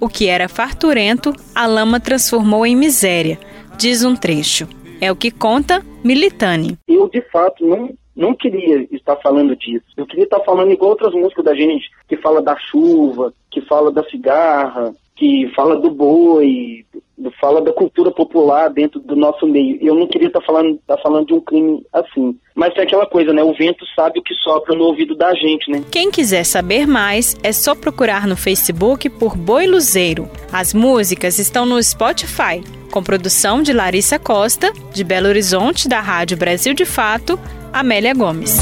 O 0.00 0.08
que 0.08 0.28
era 0.28 0.48
farturento, 0.48 1.32
a 1.54 1.66
lama 1.66 1.98
transformou 1.98 2.64
em 2.64 2.76
miséria, 2.76 3.38
diz 3.76 4.04
um 4.04 4.14
trecho. 4.14 4.68
É 5.00 5.10
o 5.10 5.16
que 5.16 5.30
conta 5.30 5.84
Militani. 6.04 6.78
Eu, 6.88 7.08
de 7.08 7.20
fato, 7.30 7.66
não 7.66 7.90
não 8.18 8.34
queria 8.34 8.82
estar 8.90 9.14
falando 9.16 9.54
disso. 9.54 9.86
Eu 9.96 10.04
queria 10.04 10.24
estar 10.24 10.40
falando 10.40 10.72
igual 10.72 10.90
outras 10.90 11.14
músicas 11.14 11.44
da 11.44 11.54
gente, 11.54 11.88
que 12.08 12.16
fala 12.16 12.42
da 12.42 12.56
chuva, 12.58 13.32
que 13.48 13.60
fala 13.62 13.92
da 13.92 14.02
cigarra, 14.10 14.92
que 15.14 15.48
fala 15.54 15.76
do 15.76 15.88
boi, 15.88 16.84
fala 17.40 17.60
da 17.60 17.72
cultura 17.72 18.10
popular 18.10 18.68
dentro 18.68 19.00
do 19.00 19.16
nosso 19.16 19.46
meio. 19.46 19.78
Eu 19.80 19.94
não 19.94 20.06
queria 20.06 20.28
estar 20.28 20.40
falando, 20.42 20.74
estar 20.74 20.98
falando 20.98 21.26
de 21.26 21.34
um 21.34 21.40
crime 21.40 21.84
assim. 21.92 22.38
Mas 22.54 22.76
é 22.76 22.82
aquela 22.82 23.06
coisa, 23.06 23.32
né? 23.32 23.42
O 23.42 23.54
vento 23.54 23.84
sabe 23.94 24.18
o 24.18 24.22
que 24.22 24.34
sopra 24.34 24.76
no 24.76 24.84
ouvido 24.84 25.16
da 25.16 25.34
gente, 25.34 25.70
né? 25.70 25.82
Quem 25.90 26.10
quiser 26.10 26.44
saber 26.44 26.86
mais, 26.86 27.36
é 27.42 27.52
só 27.52 27.74
procurar 27.74 28.26
no 28.26 28.36
Facebook 28.36 29.08
por 29.10 29.36
Boi 29.36 29.66
Luzeiro. 29.66 30.28
As 30.52 30.74
músicas 30.74 31.38
estão 31.38 31.66
no 31.66 31.82
Spotify, 31.82 32.62
com 32.90 33.02
produção 33.02 33.62
de 33.62 33.72
Larissa 33.72 34.18
Costa, 34.18 34.72
de 34.92 35.04
Belo 35.04 35.28
Horizonte, 35.28 35.88
da 35.88 36.00
Rádio 36.00 36.36
Brasil 36.36 36.74
de 36.74 36.84
Fato, 36.84 37.38
Amélia 37.72 38.14
Gomes. 38.14 38.58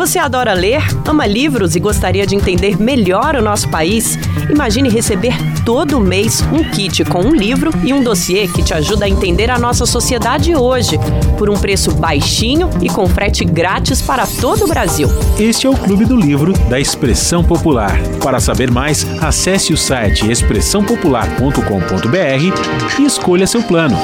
Você 0.00 0.18
adora 0.18 0.54
ler, 0.54 0.82
ama 1.06 1.26
livros 1.26 1.76
e 1.76 1.78
gostaria 1.78 2.26
de 2.26 2.34
entender 2.34 2.80
melhor 2.80 3.36
o 3.36 3.42
nosso 3.42 3.68
país? 3.68 4.18
Imagine 4.48 4.88
receber 4.88 5.34
todo 5.62 6.00
mês 6.00 6.40
um 6.50 6.64
kit 6.64 7.04
com 7.04 7.20
um 7.20 7.34
livro 7.34 7.70
e 7.84 7.92
um 7.92 8.02
dossiê 8.02 8.48
que 8.48 8.62
te 8.62 8.72
ajuda 8.72 9.04
a 9.04 9.08
entender 9.10 9.50
a 9.50 9.58
nossa 9.58 9.84
sociedade 9.84 10.56
hoje, 10.56 10.98
por 11.36 11.50
um 11.50 11.58
preço 11.58 11.92
baixinho 11.92 12.70
e 12.80 12.88
com 12.88 13.06
frete 13.06 13.44
grátis 13.44 14.00
para 14.00 14.26
todo 14.26 14.64
o 14.64 14.68
Brasil. 14.68 15.06
Este 15.38 15.66
é 15.66 15.70
o 15.70 15.76
Clube 15.76 16.06
do 16.06 16.16
Livro 16.16 16.54
da 16.70 16.80
Expressão 16.80 17.44
Popular. 17.44 18.00
Para 18.24 18.40
saber 18.40 18.70
mais, 18.70 19.06
acesse 19.22 19.70
o 19.70 19.76
site 19.76 20.30
expressãopopular.com.br 20.30 22.98
e 22.98 23.04
escolha 23.04 23.46
seu 23.46 23.62
plano. 23.62 23.98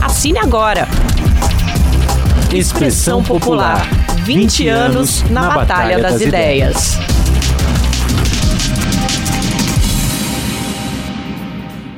Assine 0.00 0.38
agora! 0.38 0.86
Expressão 2.52 3.20
Popular 3.20 4.03
20 4.24 4.68
anos 4.68 5.22
na 5.28 5.50
Batalha 5.50 5.98
das 5.98 6.18
Ideias. 6.18 6.96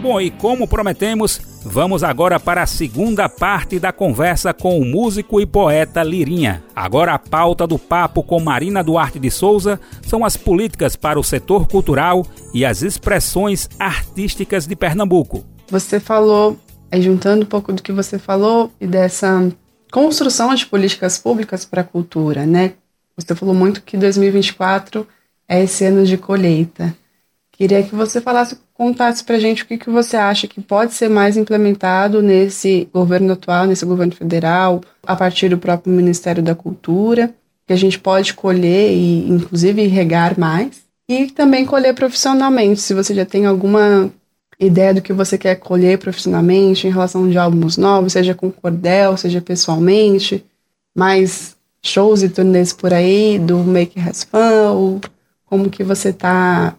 Bom, 0.03 0.20
e 0.20 0.33
como 0.33 0.66
prometemos, 0.66 1.41
vamos 1.64 2.03
agora 2.03 2.41
para 2.41 2.64
a 2.64 2.66
segunda 2.66 3.29
parte 3.29 3.79
da 3.79 3.93
conversa 3.93 4.53
com 4.53 4.77
o 4.77 4.85
músico 4.85 5.41
e 5.41 5.47
poeta 5.47 6.03
Lirinha. 6.03 6.64
Agora 6.74 7.14
a 7.14 7.18
pauta 7.18 7.64
do 7.64 7.79
papo 7.79 8.24
com 8.24 8.41
Marina 8.41 8.83
Duarte 8.83 9.20
de 9.20 9.31
Souza 9.31 9.79
são 10.03 10.24
as 10.24 10.37
políticas 10.37 10.97
para 10.97 11.20
o 11.20 11.24
setor 11.24 11.68
cultural 11.68 12.27
e 12.53 12.64
as 12.64 12.83
expressões 12.83 13.70
artísticas 13.79 14.66
de 14.66 14.74
Pernambuco. 14.74 15.45
Você 15.70 16.01
falou, 16.01 16.59
juntando 16.93 17.45
um 17.45 17.49
pouco 17.49 17.72
do 17.72 17.81
que 17.81 17.93
você 17.93 18.18
falou 18.18 18.72
e 18.81 18.87
dessa 18.89 19.49
construção 19.97 20.55
de 20.55 20.67
políticas 20.67 21.17
públicas 21.17 21.65
para 21.65 21.81
a 21.81 21.85
cultura, 21.85 22.45
né? 22.45 22.75
Você 23.17 23.35
falou 23.35 23.55
muito 23.55 23.81
que 23.81 23.97
2024 23.97 25.09
é 25.49 25.65
esse 25.65 25.87
ano 25.87 26.05
de 26.05 26.19
colheita. 26.19 26.95
Queria 27.51 27.83
que 27.83 27.95
você 27.95 28.21
falasse, 28.21 28.59
contasse 28.75 29.25
para 29.25 29.37
a 29.37 29.39
gente 29.39 29.63
o 29.63 29.67
que, 29.67 29.79
que 29.79 29.89
você 29.89 30.19
acha 30.19 30.47
que 30.47 30.61
pode 30.61 30.93
ser 30.93 31.09
mais 31.09 31.39
implementado 31.39 32.21
nesse 32.21 32.87
governo 32.93 33.33
atual, 33.33 33.65
nesse 33.65 33.87
governo 33.87 34.15
federal, 34.15 34.83
a 35.03 35.17
partir 35.17 35.49
do 35.49 35.57
próprio 35.57 35.95
Ministério 35.95 36.43
da 36.43 36.55
Cultura, 36.55 37.35
que 37.67 37.73
a 37.73 37.77
gente 37.77 37.99
pode 37.99 38.35
colher 38.35 38.93
e, 38.93 39.27
inclusive, 39.31 39.87
regar 39.87 40.39
mais. 40.39 40.83
E 41.09 41.29
também 41.29 41.65
colher 41.65 41.95
profissionalmente, 41.95 42.83
se 42.83 42.93
você 42.93 43.15
já 43.15 43.25
tem 43.25 43.47
alguma 43.47 44.13
ideia 44.59 44.95
do 44.95 45.03
que 45.03 45.13
você 45.13 45.37
quer 45.37 45.57
colher 45.57 45.99
profissionalmente 45.99 46.87
em 46.87 46.91
relação 46.91 47.29
de 47.29 47.37
álbuns 47.37 47.77
novos, 47.77 48.13
seja 48.13 48.35
com 48.35 48.51
cordel, 48.51 49.17
seja 49.17 49.41
pessoalmente, 49.41 50.45
mais 50.95 51.57
shows 51.83 52.23
e 52.23 52.29
turnês 52.29 52.73
por 52.73 52.93
aí 52.93 53.39
do 53.39 53.59
Make 53.59 54.01
Has 54.01 54.25
Fun? 54.25 54.73
Ou 54.73 55.01
como 55.45 55.71
que 55.71 55.85
você 55.85 56.13
tá 56.13 56.77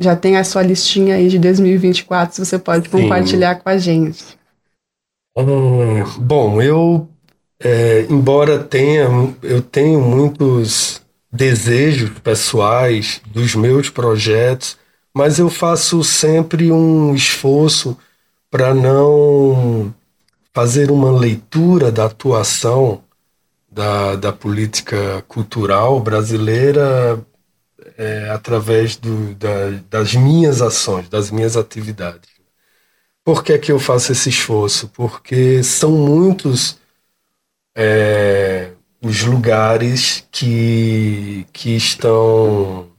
já 0.00 0.14
tem 0.14 0.36
a 0.36 0.44
sua 0.44 0.62
listinha 0.62 1.16
aí 1.16 1.28
de 1.28 1.38
2024, 1.38 2.36
se 2.36 2.44
você 2.44 2.58
pode 2.58 2.88
Sim. 2.88 2.90
compartilhar 2.90 3.56
com 3.56 3.68
a 3.68 3.76
gente. 3.78 4.38
Hum, 5.36 6.04
bom, 6.18 6.62
eu, 6.62 7.08
é, 7.60 8.06
embora 8.08 8.58
tenha, 8.60 9.08
eu 9.42 9.60
tenho 9.60 10.00
muitos 10.00 11.02
desejos 11.32 12.10
pessoais 12.20 13.20
dos 13.26 13.54
meus 13.54 13.90
projetos, 13.90 14.77
mas 15.18 15.40
eu 15.40 15.50
faço 15.50 16.04
sempre 16.04 16.70
um 16.70 17.12
esforço 17.12 17.98
para 18.48 18.72
não 18.72 19.92
fazer 20.54 20.92
uma 20.92 21.10
leitura 21.10 21.90
da 21.90 22.04
atuação 22.04 23.02
da, 23.68 24.14
da 24.14 24.32
política 24.32 25.20
cultural 25.26 25.98
brasileira 25.98 27.20
é, 27.96 28.30
através 28.30 28.94
do, 28.94 29.34
da, 29.34 29.70
das 29.90 30.14
minhas 30.14 30.62
ações, 30.62 31.08
das 31.08 31.32
minhas 31.32 31.56
atividades. 31.56 32.30
Por 33.24 33.42
que, 33.42 33.58
que 33.58 33.72
eu 33.72 33.80
faço 33.80 34.12
esse 34.12 34.28
esforço? 34.28 34.86
Porque 34.86 35.64
são 35.64 35.90
muitos 35.90 36.78
é, 37.76 38.70
os 39.02 39.24
lugares 39.24 40.24
que, 40.30 41.44
que 41.52 41.76
estão 41.76 42.96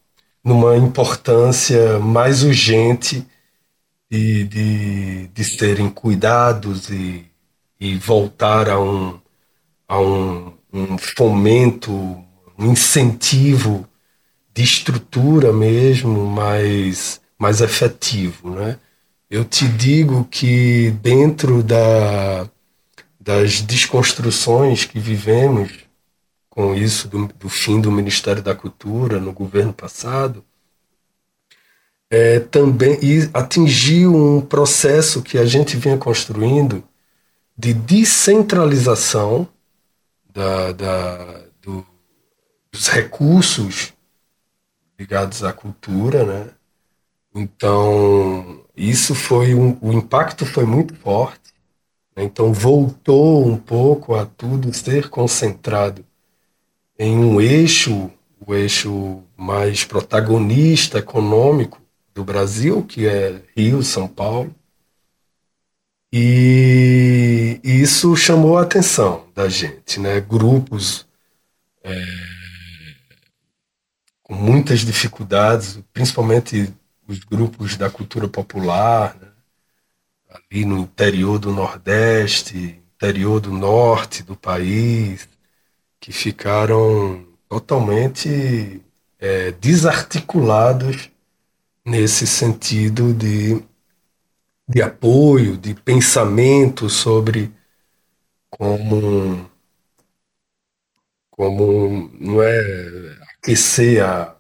numa 0.50 0.76
importância 0.76 2.00
mais 2.00 2.42
urgente 2.44 3.24
de, 4.10 4.44
de, 4.46 5.28
de 5.28 5.44
serem 5.44 5.92
cuidados 5.92 6.90
e, 6.90 7.24
e 7.80 7.96
voltar 7.98 8.68
a 8.68 8.80
um, 8.80 9.20
a 9.88 10.00
um, 10.00 10.52
um 10.74 10.98
fomento, 10.98 11.92
um 12.58 12.72
incentivo 12.72 13.88
de 14.52 14.64
estrutura 14.64 15.54
mesmo 15.54 16.26
mais, 16.26 17.22
mais 17.38 17.62
efetivo. 17.62 18.50
Né? 18.50 18.80
Eu 19.30 19.46
te 19.46 19.68
digo 19.68 20.28
que 20.32 20.90
dentro 21.00 21.62
da, 21.62 22.50
das 23.20 23.62
desconstruções 23.62 24.84
que 24.84 25.00
vivemos 25.00 25.89
com 26.60 26.76
isso 26.76 27.08
do, 27.08 27.26
do 27.28 27.48
fim 27.48 27.80
do 27.80 27.90
Ministério 27.90 28.44
da 28.44 28.54
Cultura 28.54 29.18
no 29.18 29.32
governo 29.32 29.72
passado, 29.72 30.44
é, 32.10 32.42
também 32.42 33.00
e 33.02 33.30
atingiu 33.34 34.14
um 34.14 34.42
processo 34.42 35.22
que 35.22 35.38
a 35.38 35.46
gente 35.46 35.78
vinha 35.78 35.98
construindo 35.98 36.84
de 37.58 37.74
descentralização 37.74 39.48
da, 40.34 40.74
da, 40.74 41.44
do, 41.62 41.88
dos 42.70 42.90
recursos 42.90 43.94
ligados 45.00 45.46
à 45.46 45.54
cultura, 45.54 46.26
né? 46.26 46.50
Então 47.34 48.66
isso 48.76 49.16
foi 49.16 49.56
um, 49.56 49.78
o 49.80 49.94
impacto 49.94 50.46
foi 50.46 50.66
muito 50.66 50.94
forte. 50.94 51.54
Né? 52.18 52.26
Então 52.26 52.52
voltou 52.52 53.48
um 53.48 53.56
pouco 53.56 54.14
a 54.14 54.26
tudo 54.26 54.74
ser 54.74 55.10
concentrado 55.10 56.09
em 57.00 57.18
um 57.18 57.40
eixo, 57.40 58.12
o 58.46 58.54
eixo 58.54 59.24
mais 59.38 59.86
protagonista 59.86 61.00
econômico 61.00 61.82
do 62.14 62.26
Brasil, 62.26 62.84
que 62.84 63.08
é 63.08 63.42
Rio, 63.56 63.82
São 63.82 64.06
Paulo. 64.06 64.54
E 66.12 67.62
isso 67.64 68.16
chamou 68.18 68.58
a 68.58 68.64
atenção 68.64 69.28
da 69.34 69.48
gente, 69.48 70.00
né? 70.00 70.20
Grupos 70.20 71.08
é, 71.84 71.94
com 74.22 74.34
muitas 74.36 74.82
dificuldades, 74.82 75.80
principalmente 75.94 76.74
os 77.08 77.20
grupos 77.20 77.78
da 77.78 77.90
cultura 77.90 78.28
popular, 78.28 79.16
né? 79.22 79.30
ali 80.30 80.66
no 80.66 80.80
interior 80.80 81.40
do 81.40 81.54
Nordeste, 81.54 82.82
interior 82.96 83.40
do 83.40 83.52
Norte 83.52 84.22
do 84.22 84.36
país, 84.36 85.30
que 86.00 86.12
ficaram 86.12 87.26
totalmente 87.48 88.82
é, 89.20 89.52
desarticulados 89.52 91.10
nesse 91.86 92.26
sentido 92.28 93.14
de, 93.14 93.62
de 94.68 94.82
apoio, 94.82 95.58
de 95.58 95.74
pensamento 95.74 96.90
sobre 96.90 97.52
como, 98.50 99.50
como 101.32 102.10
não 102.20 102.42
é 102.42 103.18
aquecer 103.34 104.04
a, 104.04 104.36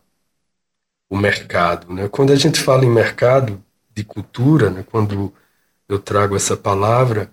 o 1.09 1.17
mercado. 1.17 1.91
Né? 1.93 2.07
Quando 2.07 2.31
a 2.31 2.35
gente 2.35 2.59
fala 2.59 2.85
em 2.85 2.89
mercado 2.89 3.63
de 3.93 4.03
cultura, 4.03 4.69
né, 4.69 4.85
quando 4.89 5.33
eu 5.87 5.99
trago 5.99 6.35
essa 6.35 6.55
palavra, 6.55 7.31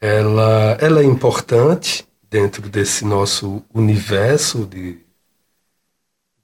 ela, 0.00 0.76
ela 0.80 1.00
é 1.00 1.04
importante 1.04 2.05
dentro 2.36 2.68
desse 2.68 3.02
nosso 3.02 3.64
universo 3.72 4.66
de, 4.66 4.98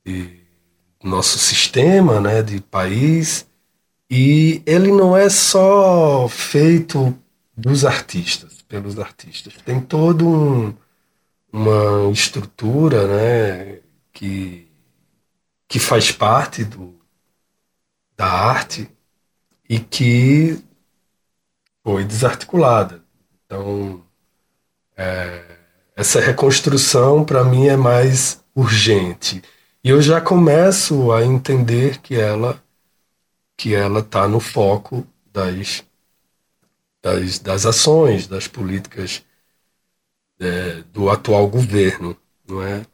de 0.03 0.40
nosso 1.05 1.38
sistema, 1.38 2.18
né, 2.18 2.43
de 2.43 2.62
país, 2.62 3.47
e 4.11 4.62
ele 4.64 4.90
não 4.90 5.14
é 5.14 5.28
só 5.28 6.26
feito 6.28 7.14
dos 7.55 7.84
artistas, 7.84 8.62
pelos 8.62 8.99
artistas. 8.99 9.53
Tem 9.66 9.82
todo 9.82 10.26
um, 10.26 10.74
uma 11.53 12.11
estrutura, 12.11 13.07
né, 13.07 13.80
que 14.14 14.66
que 15.68 15.78
faz 15.78 16.12
parte 16.12 16.64
do, 16.64 16.95
da 18.14 18.26
arte 18.26 18.90
e 19.66 19.80
que 19.80 20.62
foi 21.82 22.05
desarticulada. 22.05 23.03
Então, 23.47 24.05
é, 24.95 25.51
essa 25.97 26.20
reconstrução 26.20 27.24
para 27.24 27.45
mim 27.45 27.66
é 27.66 27.76
mais 27.76 28.43
urgente 28.55 29.43
e 29.84 29.88
eu 29.88 30.01
já 30.01 30.20
começo 30.20 31.11
a 31.11 31.24
entender 31.24 31.99
que 31.99 32.14
ela 32.14 32.62
que 33.57 33.74
ela 33.74 34.01
está 34.01 34.26
no 34.26 34.40
foco 34.40 35.07
das, 35.32 35.84
das, 37.03 37.38
das 37.38 37.66
ações, 37.66 38.26
das 38.26 38.49
políticas 38.49 39.24
é, 40.40 40.82
do 40.93 41.09
atual 41.11 41.47
governo, 41.49 42.16
não 42.47 42.62
é? 42.62 42.84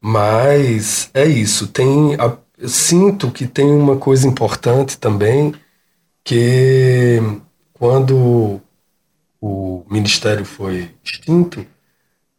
Mas 0.00 1.10
é 1.12 1.26
isso. 1.26 1.68
Tem, 1.68 2.14
a, 2.14 2.36
eu 2.56 2.68
sinto 2.68 3.30
que 3.30 3.46
tem 3.46 3.66
uma 3.66 3.98
coisa 3.98 4.26
importante 4.26 4.96
também 4.98 5.54
que 6.24 7.18
quando 7.72 8.60
o 9.40 9.84
ministério 9.90 10.44
foi 10.44 10.94
extinto, 11.04 11.66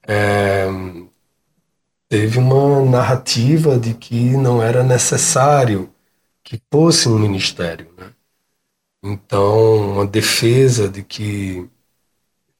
é, 0.08 0.66
teve 2.10 2.40
uma 2.40 2.84
narrativa 2.86 3.78
de 3.78 3.94
que 3.94 4.38
não 4.38 4.62
era 4.64 4.84
necessário 4.84 5.90
que 6.44 6.62
fosse 6.72 7.10
um 7.10 7.20
ministério, 7.20 7.90
né? 7.98 8.12
Então, 9.04 9.94
uma 9.94 10.06
defesa 10.08 10.90
de 10.90 11.04
que 11.04 11.70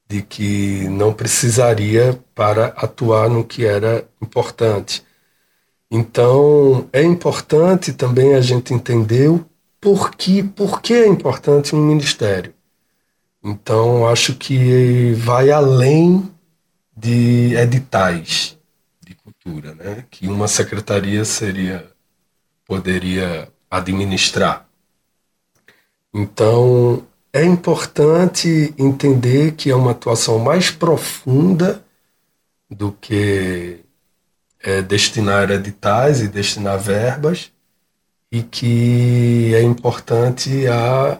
de 0.08 0.22
que 0.22 0.88
não 0.88 1.12
precisaria 1.12 2.18
para 2.34 2.68
atuar 2.68 3.28
no 3.28 3.44
que 3.44 3.66
era 3.66 4.08
importante. 4.22 5.04
Então, 5.90 6.88
é 6.92 7.02
importante 7.02 7.92
também 7.92 8.34
a 8.34 8.40
gente 8.40 8.72
entender 8.72 9.28
o 9.28 9.44
porquê, 9.80 10.42
por 10.42 10.80
que 10.80 10.94
é 10.94 11.06
importante 11.06 11.74
um 11.76 11.86
ministério. 11.86 12.54
Então, 13.44 14.06
acho 14.08 14.34
que 14.34 15.12
vai 15.14 15.50
além 15.50 16.30
de 16.98 17.54
editais 17.54 18.58
de 19.06 19.14
cultura, 19.14 19.72
né? 19.74 20.04
que 20.10 20.26
uma 20.26 20.48
secretaria 20.48 21.24
seria 21.24 21.86
poderia 22.66 23.50
administrar. 23.70 24.66
Então, 26.12 27.06
é 27.32 27.44
importante 27.44 28.74
entender 28.76 29.52
que 29.52 29.70
é 29.70 29.76
uma 29.76 29.92
atuação 29.92 30.38
mais 30.38 30.70
profunda 30.70 31.82
do 32.68 32.92
que 32.92 33.80
é, 34.60 34.82
destinar 34.82 35.50
editais 35.50 36.20
e 36.20 36.28
destinar 36.28 36.78
verbas 36.78 37.50
e 38.30 38.42
que 38.42 39.54
é 39.54 39.62
importante 39.62 40.66
a, 40.66 41.18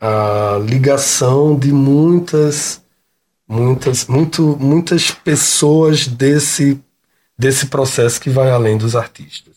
a 0.00 0.58
ligação 0.58 1.56
de 1.56 1.72
muitas 1.72 2.82
muitas 3.48 4.06
muito, 4.06 4.56
muitas 4.60 5.10
pessoas 5.10 6.06
desse 6.06 6.80
desse 7.36 7.66
processo 7.66 8.20
que 8.20 8.28
vai 8.28 8.50
além 8.50 8.76
dos 8.76 8.96
artistas. 8.96 9.56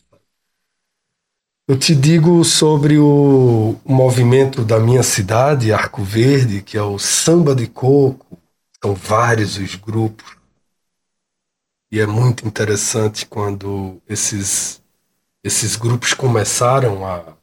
Eu 1.67 1.77
te 1.77 1.95
digo 1.95 2.43
sobre 2.43 2.99
o, 2.99 3.75
movimento 3.83 4.63
da 4.63 4.79
minha 4.79 5.01
cidade, 5.01 5.73
Arco 5.73 6.03
Verde, 6.03 6.61
que 6.61 6.77
é 6.77 6.81
o 6.83 6.99
Samba 6.99 7.55
de 7.55 7.65
Coco. 7.65 8.37
São 8.83 8.93
vários 8.93 9.57
os 9.57 9.75
grupos 9.75 10.41
e 11.91 11.99
é 11.99 12.07
muito 12.07 12.47
interessante 12.47 13.25
quando 13.25 14.01
esses, 14.07 14.81
esses 15.43 15.75
grupos 15.75 16.13
começaram 16.13 17.05
a, 17.05 17.35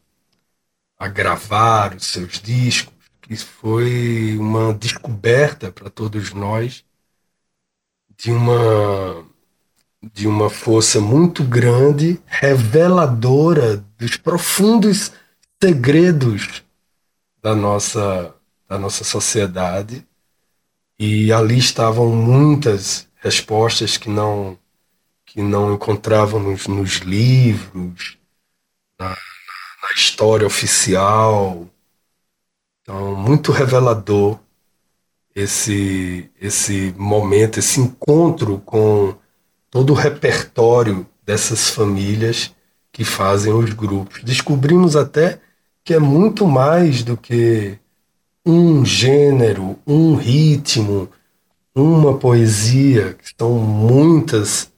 a 0.98 1.06
gravar 1.06 1.94
os 1.94 2.06
seus 2.06 2.40
discos, 2.40 2.94
que 3.28 3.36
foi 3.36 4.38
uma 4.38 4.72
descoberta 4.72 5.70
para 5.70 5.90
todos 5.90 6.32
nós 6.32 6.82
de 8.16 8.32
uma 8.32 9.26
de 10.14 10.28
uma 10.28 10.48
força 10.48 11.00
muito 11.00 11.42
grande, 11.44 12.22
reveladora 12.24 13.84
dos 13.98 14.16
profundos 14.16 15.12
segredos 15.62 16.64
da 17.42 17.54
nossa 17.54 18.34
da 18.66 18.78
nossa 18.78 19.04
sociedade. 19.04 20.06
E 20.98 21.30
ali 21.30 21.58
estavam 21.58 22.10
muitas 22.14 23.06
respostas 23.16 23.98
que 23.98 24.08
não 24.08 24.58
que 25.26 25.42
não 25.42 25.74
encontrávamos 25.74 26.66
nos 26.66 26.98
livros, 26.98 28.16
na, 28.98 29.10
na 29.10 29.92
história 29.94 30.46
oficial. 30.46 31.68
Então, 32.88 33.14
muito 33.14 33.52
revelador 33.52 34.38
esse, 35.34 36.30
esse 36.40 36.94
momento, 36.96 37.58
esse 37.58 37.78
encontro 37.82 38.62
com 38.64 39.14
todo 39.70 39.90
o 39.90 39.94
repertório 39.94 41.06
dessas 41.22 41.68
famílias 41.68 42.50
que 42.90 43.04
fazem 43.04 43.52
os 43.52 43.74
grupos. 43.74 44.22
Descobrimos 44.24 44.96
até 44.96 45.38
que 45.84 45.92
é 45.92 45.98
muito 45.98 46.46
mais 46.46 47.02
do 47.02 47.14
que 47.14 47.78
um 48.42 48.82
gênero, 48.86 49.78
um 49.86 50.14
ritmo, 50.14 51.10
uma 51.74 52.16
poesia, 52.16 53.12
que 53.12 53.34
são 53.38 53.52
muitas, 53.58 54.72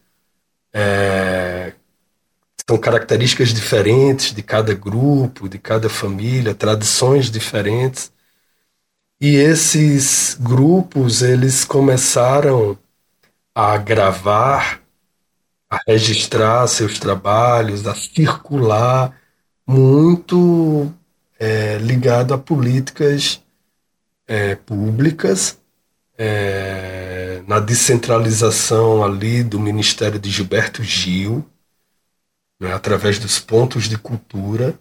é, 0.72 1.69
são 2.70 2.78
características 2.78 3.52
diferentes 3.52 4.32
de 4.32 4.44
cada 4.44 4.72
grupo, 4.74 5.48
de 5.48 5.58
cada 5.58 5.90
família, 5.90 6.54
tradições 6.54 7.28
diferentes. 7.28 8.12
E 9.20 9.34
esses 9.34 10.36
grupos, 10.38 11.20
eles 11.20 11.64
começaram 11.64 12.78
a 13.52 13.76
gravar, 13.76 14.80
a 15.68 15.80
registrar 15.84 16.64
seus 16.68 16.96
trabalhos, 17.00 17.88
a 17.88 17.94
circular, 17.96 19.20
muito 19.66 20.94
é, 21.40 21.76
ligado 21.78 22.32
a 22.34 22.38
políticas 22.38 23.42
é, 24.28 24.54
públicas, 24.54 25.58
é, 26.16 27.42
na 27.48 27.58
descentralização 27.58 29.02
ali 29.02 29.42
do 29.42 29.58
Ministério 29.58 30.20
de 30.20 30.30
Gilberto 30.30 30.84
Gil, 30.84 31.44
né, 32.60 32.72
através 32.72 33.18
dos 33.18 33.38
pontos 33.38 33.88
de 33.88 33.96
cultura. 33.96 34.78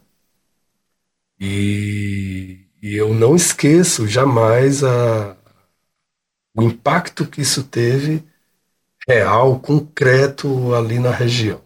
E, 1.39 2.65
e 2.81 2.95
eu 2.95 3.13
não 3.13 3.35
esqueço 3.35 4.05
jamais 4.05 4.83
a, 4.83 5.37
o 6.53 6.63
impacto 6.63 7.25
que 7.25 7.41
isso 7.41 7.63
teve 7.63 8.21
real, 9.07 9.59
concreto 9.59 10.75
ali 10.75 10.99
na 10.99 11.11
região. 11.11 11.61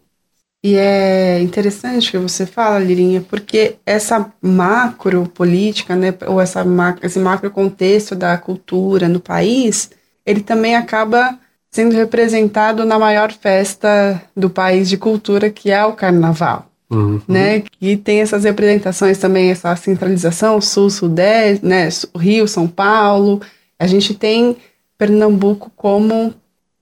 E 0.66 0.76
é 0.76 1.42
interessante 1.42 2.10
que 2.10 2.18
você 2.18 2.46
fala, 2.46 2.80
Lirinha, 2.80 3.20
porque 3.20 3.76
essa 3.86 4.32
macro 4.42 5.28
política, 5.28 5.94
né, 5.94 6.14
ou 6.26 6.40
essa, 6.40 6.64
esse 7.02 7.20
macro 7.20 7.52
contexto 7.52 8.16
da 8.16 8.38
cultura 8.38 9.10
no 9.10 9.20
país, 9.20 9.90
ele 10.26 10.42
também 10.42 10.78
acaba 10.78 11.38
sendo 11.74 11.96
representado 11.96 12.86
na 12.86 13.00
maior 13.00 13.32
festa 13.32 14.22
do 14.38 14.48
país 14.48 14.88
de 14.88 14.96
cultura, 14.96 15.50
que 15.50 15.72
é 15.72 15.84
o 15.84 15.94
Carnaval. 15.94 16.68
Uhum. 16.88 17.20
Né, 17.28 17.62
que 17.62 17.98
tem 17.98 18.22
essas 18.22 18.44
representações 18.44 19.18
também, 19.18 19.50
essa 19.50 19.76
centralização, 19.76 20.62
Sul, 20.62 20.92
Sudeste, 20.92 21.66
né, 21.66 21.90
Rio, 22.16 22.48
São 22.48 22.68
Paulo. 22.68 23.42
A 23.80 23.88
gente 23.88 24.14
tem 24.14 24.56
Pernambuco 24.96 25.72
como 25.76 26.36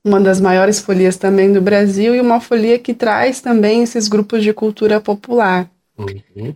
uma 0.03 0.19
das 0.19 0.41
maiores 0.41 0.81
folias 0.81 1.15
também 1.15 1.53
do 1.53 1.61
Brasil 1.61 2.13
e 2.13 2.19
uma 2.19 2.41
folia 2.41 2.77
que 2.77 2.93
traz 2.93 3.39
também 3.39 3.83
esses 3.83 4.09
grupos 4.09 4.43
de 4.43 4.51
cultura 4.51 4.99
popular. 4.99 5.71
Uhum. 5.97 6.53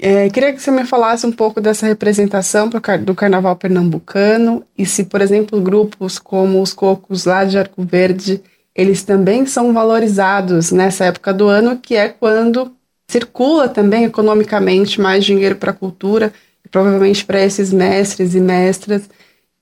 É, 0.00 0.30
queria 0.30 0.52
que 0.52 0.62
você 0.62 0.70
me 0.70 0.84
falasse 0.84 1.26
um 1.26 1.32
pouco 1.32 1.60
dessa 1.60 1.86
representação 1.86 2.70
do 3.04 3.14
carnaval 3.14 3.56
pernambucano 3.56 4.64
e 4.76 4.86
se, 4.86 5.04
por 5.04 5.20
exemplo, 5.20 5.60
grupos 5.60 6.18
como 6.18 6.62
os 6.62 6.72
cocos 6.72 7.24
lá 7.24 7.44
de 7.44 7.58
Arco 7.58 7.82
Verde, 7.82 8.40
eles 8.74 9.02
também 9.02 9.44
são 9.44 9.72
valorizados 9.72 10.70
nessa 10.70 11.06
época 11.06 11.34
do 11.34 11.48
ano, 11.48 11.78
que 11.78 11.96
é 11.96 12.08
quando 12.08 12.72
circula 13.10 13.68
também 13.68 14.04
economicamente 14.04 15.00
mais 15.00 15.24
dinheiro 15.24 15.56
para 15.56 15.72
a 15.72 15.74
cultura, 15.74 16.32
e 16.64 16.68
provavelmente 16.68 17.24
para 17.24 17.40
esses 17.40 17.72
mestres 17.72 18.34
e 18.34 18.40
mestras 18.40 19.08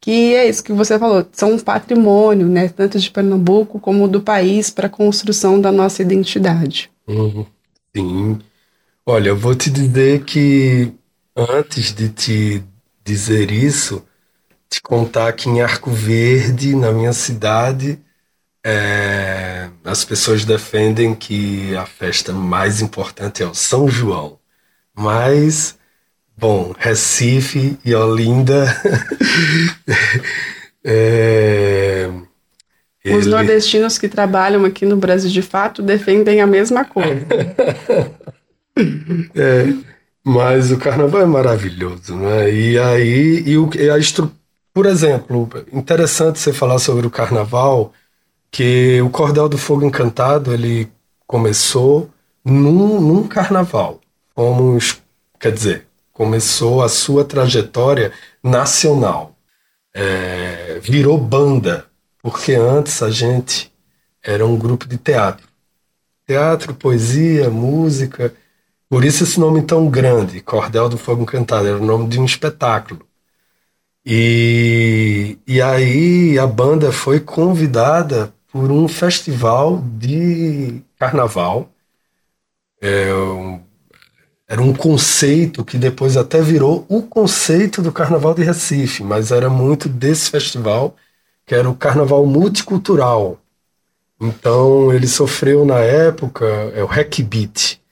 que 0.07 0.35
é 0.35 0.49
isso 0.49 0.63
que 0.63 0.73
você 0.73 0.99
falou, 0.99 1.27
são 1.33 1.55
um 1.55 1.59
patrimônio, 1.59 2.47
né, 2.47 2.69
tanto 2.69 2.97
de 2.97 3.11
Pernambuco 3.11 3.81
como 3.81 4.07
do 4.07 4.21
país 4.21 4.71
para 4.71 4.87
a 4.87 4.91
construção 4.91 5.61
da 5.61 5.73
nossa 5.73 6.01
identidade. 6.01 6.89
Uhum. 7.09 7.45
Sim. 7.97 8.39
Olha, 9.07 9.29
eu 9.29 9.37
vou 9.37 9.55
te 9.55 9.71
dizer 9.71 10.25
que 10.25 10.93
antes 11.37 11.95
de 11.95 12.09
te 12.09 12.63
dizer 13.05 13.51
isso, 13.51 14.05
te 14.69 14.83
contar 14.83 15.33
que 15.33 15.49
em 15.49 15.63
Arco 15.63 15.91
Verde, 15.91 16.75
na 16.75 16.91
minha 16.93 17.13
cidade, 17.13 18.01
é, 18.65 19.71
as 19.85 20.05
pessoas 20.05 20.45
defendem 20.45 21.15
que 21.15 21.75
a 21.77 21.87
festa 21.87 22.33
mais 22.33 22.83
importante 22.83 23.43
é 23.43 23.47
o 23.47 23.55
São 23.55 23.89
João. 23.89 24.39
Mas 24.93 25.77
Bom, 26.39 26.75
Recife 26.79 27.79
e 27.83 27.95
Olinda. 27.95 28.67
é, 30.85 32.11
Os 33.07 33.25
ele... 33.25 33.31
nordestinos 33.31 33.97
que 33.97 34.07
trabalham 34.07 34.67
aqui 34.67 34.85
no 34.85 34.99
Brasil 34.99 35.31
de 35.31 35.41
fato 35.41 35.81
defendem 35.81 36.43
a 36.43 36.47
mesma 36.47 36.85
coisa. 36.85 37.27
é, 39.35 39.67
mas 40.25 40.71
o 40.71 40.79
carnaval 40.79 41.23
é 41.23 41.27
maravilhoso, 41.27 42.17
né? 42.17 42.53
E 42.53 42.79
aí, 42.79 43.43
e, 43.47 43.57
o, 43.57 43.71
e 43.75 43.89
a 43.89 43.99
estru... 43.99 44.31
por 44.75 44.87
exemplo, 44.87 45.49
interessante 45.73 46.39
você 46.39 46.53
falar 46.53 46.79
sobre 46.79 47.07
o 47.07 47.11
carnaval, 47.11 47.93
que 48.51 49.01
o 49.03 49.11
Cordel 49.11 49.49
do 49.49 49.59
Fogo 49.59 49.85
Encantado 49.85 50.53
ele 50.53 50.89
começou 51.27 52.11
num, 52.45 53.01
num 53.01 53.27
carnaval. 53.27 54.01
Fomos, 54.35 55.03
quer 55.41 55.53
dizer, 55.53 55.87
começou 56.13 56.83
a 56.83 56.89
sua 56.89 57.25
trajetória 57.25 58.13
nacional. 58.43 59.37
É, 59.95 60.79
virou 60.83 61.19
banda, 61.19 61.87
porque 62.23 62.55
antes 62.55 63.03
a 63.03 63.11
gente 63.11 63.73
era 64.23 64.45
um 64.47 64.57
grupo 64.57 64.87
de 64.87 64.99
teatro. 64.99 65.47
Teatro, 66.27 66.75
poesia, 66.75 67.49
música. 67.49 68.35
Por 68.89 69.05
isso 69.05 69.25
esse 69.25 69.39
nome 69.41 69.63
tão 69.63 69.89
grande, 69.89 70.41
Cordel 70.41 70.89
do 70.89 70.99
Fogo 70.99 71.23
Encantado, 71.23 71.67
era 71.67 71.79
o 71.79 71.85
nome 71.85 72.09
de 72.09 72.21
um 72.21 72.25
espetáculo. 72.25 73.07
E, 74.05 75.39
e 75.47 75.61
aí 75.61 76.39
a 76.39 76.47
banda 76.47 76.93
foi 76.93 77.19
convidada 77.19 78.33
por 78.53 78.71
um 78.71 78.87
festival 78.87 79.83
de 79.99 80.81
carnaval, 80.99 81.69
é, 82.81 83.13
um 83.13 83.61
era 84.49 84.63
um 84.63 84.73
conceito 84.73 85.65
que 85.65 85.77
depois 85.77 86.17
até 86.17 86.41
virou 86.41 86.87
o 86.89 87.03
conceito 87.03 87.83
do 87.83 87.91
Carnaval 87.91 88.33
de 88.33 88.45
Recife, 88.45 89.03
mas 89.03 89.33
era 89.33 89.51
muito 89.51 89.89
desse 89.89 90.31
festival, 90.31 90.95
que 91.45 91.55
era 91.55 91.69
o 91.69 91.75
Carnaval 91.75 92.25
Multicultural. 92.25 93.41
Então 94.21 94.93
ele 94.93 95.09
sofreu 95.09 95.65
na 95.65 95.81
época, 95.81 96.47
é 96.75 96.83
o 96.83 96.87
Hackbeat, 96.87 97.83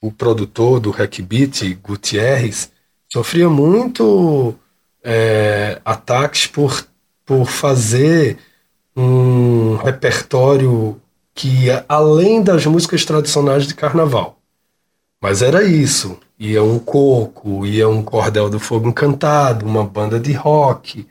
o 0.00 0.12
produtor 0.12 0.80
do 0.80 0.90
Hackbeat, 0.90 1.74
Gutierrez, 1.82 2.70
sofria 3.08 3.48
muito 3.48 4.54
é, 5.02 5.80
ataques 5.84 6.46
por, 6.46 6.86
por 7.24 7.46
fazer 7.46 8.38
um 8.96 9.76
repertório 9.76 11.00
que 11.34 11.66
ia 11.66 11.84
além 11.88 12.42
das 12.42 12.66
músicas 12.66 13.04
tradicionais 13.04 13.66
de 13.66 13.74
carnaval. 13.74 14.38
Mas 15.20 15.42
era 15.42 15.62
isso. 15.64 16.18
Ia 16.38 16.62
um 16.62 16.78
coco, 16.78 17.66
ia 17.66 17.88
um 17.88 18.02
cordel 18.02 18.48
do 18.48 18.60
fogo 18.60 18.88
encantado, 18.88 19.66
uma 19.66 19.84
banda 19.84 20.18
de 20.18 20.32
rock. 20.32 21.06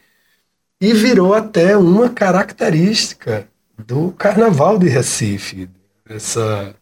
E 0.79 0.93
virou 0.93 1.33
até 1.33 1.75
uma 1.77 2.09
característica 2.09 3.47
do 3.77 4.11
carnaval 4.11 4.77
de 4.77 4.87
Recife. 4.87 5.69
Essa, 6.07 6.75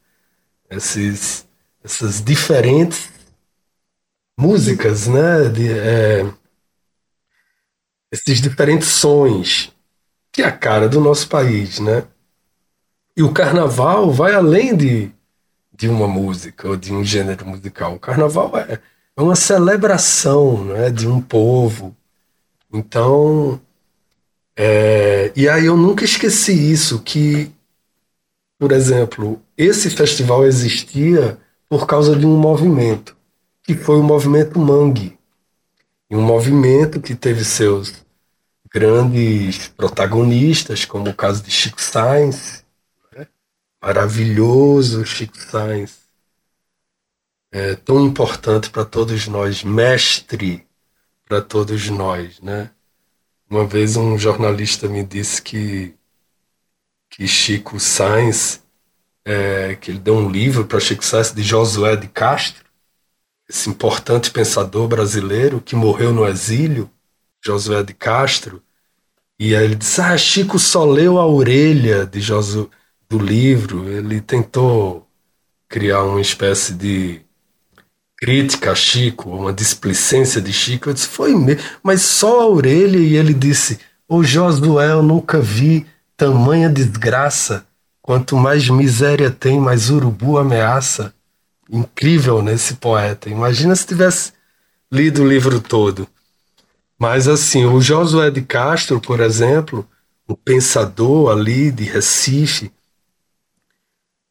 esses, 0.70 1.45
essas 1.86 2.20
diferentes 2.20 3.12
músicas, 4.38 5.08
né? 5.08 5.48
De, 5.50 5.72
é, 5.72 6.26
esses 8.12 8.42
diferentes 8.42 8.88
sons, 8.88 9.72
que 10.32 10.42
é 10.42 10.46
a 10.46 10.52
cara 10.52 10.90
do 10.90 11.00
nosso 11.00 11.30
país, 11.30 11.80
né? 11.80 12.04
E 13.16 13.22
o 13.22 13.32
carnaval 13.32 14.12
vai 14.12 14.34
além 14.34 14.76
de, 14.76 15.12
de 15.72 15.88
uma 15.88 16.08
música 16.08 16.68
ou 16.68 16.76
de 16.76 16.92
um 16.92 17.04
gênero 17.04 17.46
musical. 17.46 17.94
O 17.94 18.00
carnaval 18.00 18.58
é, 18.58 18.82
é 19.16 19.22
uma 19.22 19.36
celebração 19.36 20.66
né, 20.66 20.90
de 20.90 21.08
um 21.08 21.22
povo. 21.22 21.96
Então, 22.74 23.62
é, 24.58 25.32
e 25.36 25.48
aí 25.48 25.66
eu 25.66 25.78
nunca 25.78 26.04
esqueci 26.04 26.72
isso, 26.72 27.02
que, 27.02 27.52
por 28.58 28.72
exemplo, 28.72 29.42
esse 29.56 29.90
festival 29.90 30.46
existia 30.46 31.40
por 31.68 31.88
causa 31.88 32.16
de 32.16 32.26
um 32.26 32.38
movimento, 32.38 33.16
que 33.63 33.76
foi 33.76 33.97
o 33.97 34.03
movimento 34.03 34.59
Mangue. 34.59 35.18
Um 36.09 36.22
movimento 36.22 37.01
que 37.01 37.16
teve 37.16 37.43
seus 37.43 38.05
grandes 38.72 39.70
protagonistas, 39.70 40.86
como 40.86 41.09
o 41.09 41.13
caso 41.13 41.41
de 41.41 41.49
Chico 41.49 41.82
Sainz, 41.82 42.63
né? 43.16 43.28
maravilhoso 43.82 45.05
Chico 45.05 45.38
Sainz, 45.38 45.99
é, 47.51 47.76
tão 47.76 48.05
importante 48.05 48.70
para 48.70 48.84
todos 48.84 49.28
nós, 49.28 49.63
mestre 49.63 50.68
para 51.26 51.41
todos 51.41 51.89
nós, 51.89 52.39
né? 52.41 52.70
Uma 53.49 53.66
vez 53.66 53.95
um 53.95 54.18
jornalista 54.18 54.88
me 54.89 55.03
disse 55.03 55.41
que, 55.41 55.95
que 57.09 57.28
Chico 57.28 57.80
Sainz, 57.80 58.61
é, 59.26 59.76
que 59.76 59.92
ele 59.92 60.00
deu 60.00 60.16
um 60.16 60.30
livro 60.30 60.66
para 60.66 60.80
Chico 60.80 61.04
Sainz 61.04 61.34
de 61.34 61.42
Josué 61.42 61.96
de 61.96 62.08
Castro, 62.08 62.64
esse 63.50 63.70
importante 63.70 64.32
pensador 64.32 64.88
brasileiro 64.88 65.60
que 65.60 65.76
morreu 65.76 66.14
no 66.14 66.28
exílio, 66.28 66.90
Josué 67.44 67.84
de 67.84 67.94
Castro, 67.94 68.62
e 69.40 69.56
aí 69.56 69.66
ele 69.66 69.76
disse: 69.76 70.00
Ah, 70.02 70.18
Chico 70.18 70.58
só 70.58 70.86
leu 70.86 71.20
a 71.20 71.26
orelha 71.28 72.06
de 72.06 72.22
Josué 72.22 72.68
do 73.10 73.20
livro, 73.20 73.90
ele 73.90 74.22
tentou 74.22 75.08
criar 75.68 76.04
uma 76.04 76.22
espécie 76.22 76.74
de 76.74 77.22
crítica 78.18 78.72
a 78.72 78.76
Chico, 78.76 79.30
uma 79.30 79.54
displicência 79.54 80.42
de 80.42 80.54
Chico. 80.54 80.90
Eu 80.90 80.94
disse, 80.94 81.08
foi 81.08 81.36
mesmo, 81.36 81.62
mas 81.84 82.02
só 82.02 82.42
a 82.42 82.48
orelha. 82.48 82.98
E 82.98 83.16
ele 83.16 83.34
disse: 83.34 83.80
Ô 84.08 84.24
Josué, 84.24 84.92
eu 84.92 85.04
nunca 85.04 85.40
vi 85.40 85.86
tamanha 86.16 86.70
desgraça. 86.70 87.66
Quanto 88.06 88.38
mais 88.38 88.70
miséria 88.70 89.32
tem, 89.32 89.60
mais 89.60 89.89
urubu 89.89 90.38
ameaça. 90.38 91.12
Incrível 91.68 92.39
nesse 92.39 92.74
né, 92.74 92.78
poeta. 92.80 93.32
Imagina 93.32 93.76
se 93.76 93.88
tivesse 93.88 94.32
lido 94.91 95.24
o 95.24 95.28
livro 95.28 95.60
todo. 95.60 96.08
Mas 96.99 97.28
assim, 97.28 97.66
o 97.66 97.82
Josué 97.82 98.30
de 98.30 98.43
Castro, 98.43 99.01
por 99.01 99.20
exemplo, 99.20 99.89
um 100.30 100.36
pensador 100.36 101.32
ali 101.32 101.72
de 101.72 101.86
Recife, 101.86 102.72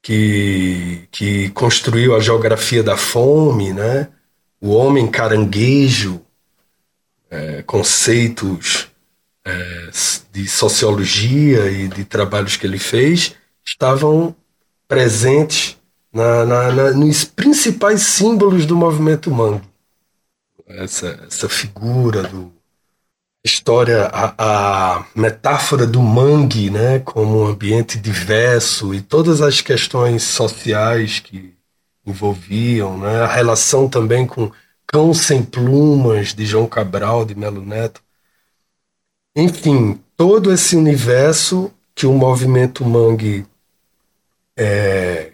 que, 0.01 1.09
que 1.11 1.51
construiu 1.51 2.15
a 2.15 2.21
geografia 2.21 2.81
da 2.81 2.97
fome, 2.97 3.73
né? 3.73 4.07
o 4.61 4.71
homem 4.71 5.11
caranguejo, 5.11 6.25
é, 7.29 7.61
conceitos 7.63 8.87
é, 9.45 9.91
de 10.33 10.47
sociologia 10.47 11.69
e 11.73 11.89
de 11.89 12.05
trabalhos 12.05 12.57
que 12.57 12.69
ele 12.69 12.79
fez, 12.79 13.35
estavam 13.65 14.35
presentes 14.87 15.79
na, 16.13 16.45
na, 16.45 16.73
na, 16.73 16.91
nos 16.93 17.25
principais 17.25 18.03
símbolos 18.03 18.67
do 18.67 18.77
movimento 18.77 19.31
mangue. 19.31 19.63
Essa, 20.67 21.25
essa 21.27 21.49
figura 21.49 22.23
do, 22.23 22.53
história, 23.45 24.07
a, 24.07 24.35
a, 24.39 25.07
metáfora 25.15 25.87
do 25.87 26.01
mangue, 26.01 26.71
né, 26.71 26.99
como 27.01 27.43
um 27.43 27.47
ambiente 27.47 27.99
diverso 27.99 28.95
e 28.95 29.03
todas 29.03 29.43
as 29.43 29.61
questões 29.61 30.23
sociais 30.23 31.21
que 31.21 31.55
envolviam, 32.07 32.97
né, 32.99 33.21
a 33.21 33.27
relação 33.27 33.87
também 33.89 34.27
com 34.27 34.51
Cão 34.87 35.13
Sem 35.13 35.43
Plumas, 35.43 36.33
de 36.33 36.47
João 36.47 36.67
Cabral, 36.67 37.25
de 37.25 37.35
Melo 37.35 37.65
Neto. 37.65 38.01
Enfim, 39.37 40.01
todo 40.17 40.53
esse 40.53 40.75
universo 40.75 41.71
que 41.95 42.07
o 42.07 42.13
movimento 42.13 42.85
mangue 42.85 43.45
é, 44.57 45.33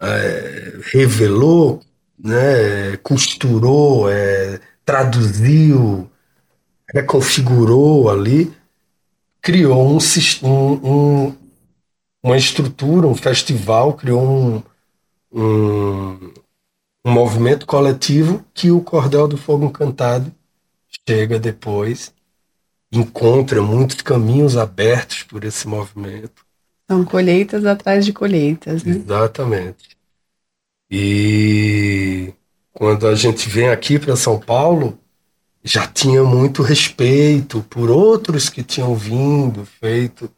é, 0.00 0.80
revelou, 0.92 1.80
né, 2.18 2.96
costurou, 3.02 4.10
é, 4.10 4.60
traduziu, 4.84 6.10
reconfigurou 6.92 8.10
ali, 8.10 8.52
criou 9.40 9.96
um, 9.96 9.98
um, 10.82 11.36
uma 12.22 12.36
estrutura, 12.36 13.06
um 13.06 13.14
festival, 13.14 13.94
criou 13.94 14.22
um, 14.22 14.62
um, 15.32 16.32
um 17.04 17.10
movimento 17.10 17.66
coletivo 17.66 18.44
que 18.54 18.70
o 18.70 18.80
Cordel 18.80 19.28
do 19.28 19.36
Fogo 19.36 19.66
Encantado 19.66 20.32
chega 21.06 21.38
depois, 21.38 22.12
encontra 22.90 23.62
muitos 23.62 24.00
caminhos 24.00 24.56
abertos 24.56 25.22
por 25.22 25.44
esse 25.44 25.68
movimento. 25.68 26.47
São 26.90 27.04
colheitas 27.04 27.66
atrás 27.66 28.04
de 28.04 28.12
colheitas, 28.12 28.82
né? 28.82 28.96
Exatamente. 28.96 29.96
E 30.90 32.32
quando 32.72 33.06
a 33.06 33.14
gente 33.14 33.48
vem 33.48 33.68
aqui 33.68 33.98
para 33.98 34.16
São 34.16 34.40
Paulo, 34.40 34.98
já 35.62 35.86
tinha 35.86 36.24
muito 36.24 36.62
respeito 36.62 37.62
por 37.64 37.90
outros 37.90 38.48
que 38.48 38.62
tinham 38.62 38.94
vindo, 38.94 39.66
feito 39.66 40.30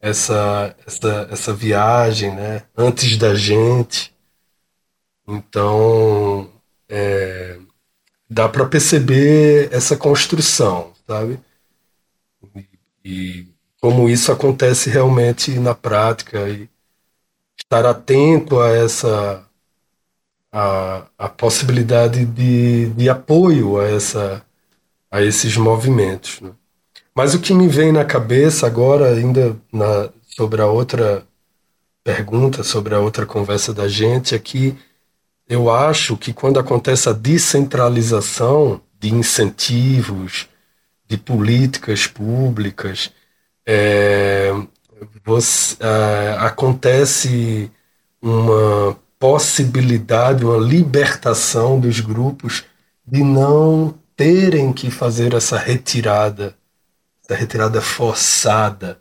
essa, 0.00 0.76
essa, 0.86 1.28
essa 1.30 1.54
viagem, 1.54 2.34
né? 2.34 2.64
Antes 2.76 3.16
da 3.16 3.34
gente. 3.34 4.14
Então, 5.26 6.50
é, 6.88 7.58
dá 8.28 8.48
para 8.48 8.66
perceber 8.66 9.68
essa 9.72 9.96
construção, 9.96 10.92
sabe? 11.06 11.40
E, 12.54 12.68
e, 13.04 13.46
como 13.80 14.08
isso 14.08 14.32
acontece 14.32 14.90
realmente 14.90 15.58
na 15.58 15.74
prática 15.74 16.48
e 16.48 16.68
estar 17.56 17.86
atento 17.86 18.60
a 18.60 18.68
essa 18.70 19.44
a, 20.50 21.06
a 21.18 21.28
possibilidade 21.28 22.24
de, 22.24 22.86
de 22.90 23.08
apoio 23.08 23.78
a 23.78 23.88
essa 23.88 24.44
a 25.10 25.22
esses 25.22 25.56
movimentos. 25.56 26.40
Né? 26.40 26.50
Mas 27.14 27.34
o 27.34 27.40
que 27.40 27.54
me 27.54 27.66
vem 27.66 27.92
na 27.92 28.04
cabeça 28.04 28.66
agora, 28.66 29.14
ainda 29.14 29.56
na, 29.72 30.10
sobre 30.36 30.60
a 30.60 30.66
outra 30.66 31.26
pergunta, 32.04 32.62
sobre 32.62 32.94
a 32.94 33.00
outra 33.00 33.26
conversa 33.26 33.72
da 33.72 33.88
gente, 33.88 34.34
é 34.34 34.38
que 34.38 34.76
eu 35.48 35.70
acho 35.70 36.16
que 36.16 36.32
quando 36.32 36.60
acontece 36.60 37.08
a 37.08 37.12
descentralização 37.12 38.80
de 39.00 39.12
incentivos, 39.14 40.48
de 41.08 41.16
políticas 41.16 42.06
públicas, 42.06 43.10
é, 43.70 44.50
você, 45.22 45.76
é, 45.78 46.36
acontece 46.38 47.70
uma 48.22 48.98
possibilidade, 49.18 50.42
uma 50.42 50.56
libertação 50.56 51.78
dos 51.78 52.00
grupos 52.00 52.64
de 53.06 53.22
não 53.22 53.94
terem 54.16 54.72
que 54.72 54.90
fazer 54.90 55.34
essa 55.34 55.58
retirada, 55.58 56.56
essa 57.22 57.38
retirada 57.38 57.82
forçada, 57.82 58.98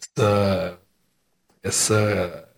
essa, 0.00 0.78
essa 1.62 2.48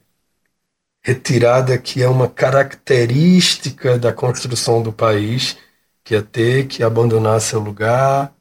retirada 1.03 1.77
que 1.77 2.05
é 2.05 2.09
uma 2.09 2.29
característica 2.29 3.99
da 3.99 4.13
construção 4.13 4.81
do 4.81 4.93
país, 4.93 5.57
que 6.05 6.15
é 6.15 6.23
ter 6.23 6.69
que 6.69 6.85
abandonar 6.85 7.41
seu 7.41 7.59
lugar 7.59 8.33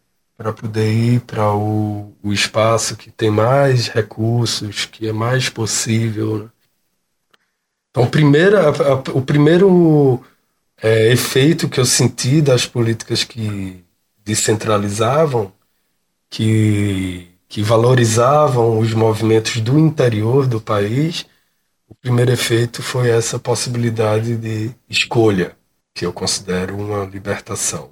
para 0.42 0.52
poder 0.52 0.92
ir 0.92 1.20
para 1.22 1.54
o, 1.54 2.16
o 2.24 2.34
espaço 2.34 2.96
que 2.98 3.12
tem 3.12 3.30
mais 3.30 3.88
recursos, 3.88 4.86
que 4.86 5.08
é 5.08 5.14
mais 5.14 5.50
possível. 5.50 6.40
Né? 6.40 6.50
Então, 7.92 8.08
primeira, 8.10 8.70
a, 8.70 8.70
a, 8.70 8.94
o 9.14 9.22
primeiro 9.22 10.20
é, 10.82 11.12
efeito 11.12 11.70
que 11.70 11.80
eu 11.80 11.86
senti 11.86 12.42
das 12.42 12.66
políticas 12.66 13.24
que 13.24 13.86
descentralizavam, 14.26 15.54
que, 16.28 17.28
que 17.48 17.62
valorizavam 17.62 18.80
os 18.80 18.96
movimentos 18.96 19.62
do 19.62 19.78
interior 19.78 20.48
do 20.48 20.60
país, 20.60 21.24
o 21.88 21.94
primeiro 21.94 22.32
efeito 22.32 22.82
foi 22.82 23.12
essa 23.12 23.38
possibilidade 23.38 24.36
de 24.38 24.72
escolha, 24.90 25.56
que 25.94 26.04
eu 26.04 26.12
considero 26.12 26.76
uma 26.76 27.06
libertação. 27.06 27.92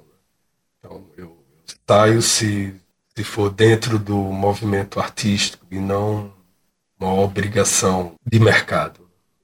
Então, 0.80 1.04
eu 1.16 1.39
saio 1.88 2.22
se, 2.22 2.74
se 3.16 3.24
for 3.24 3.50
dentro 3.50 3.98
do 3.98 4.16
movimento 4.16 5.00
artístico 5.00 5.66
e 5.70 5.78
não 5.78 6.32
uma 6.98 7.14
obrigação 7.14 8.12
de 8.30 8.38
mercado. 8.38 9.00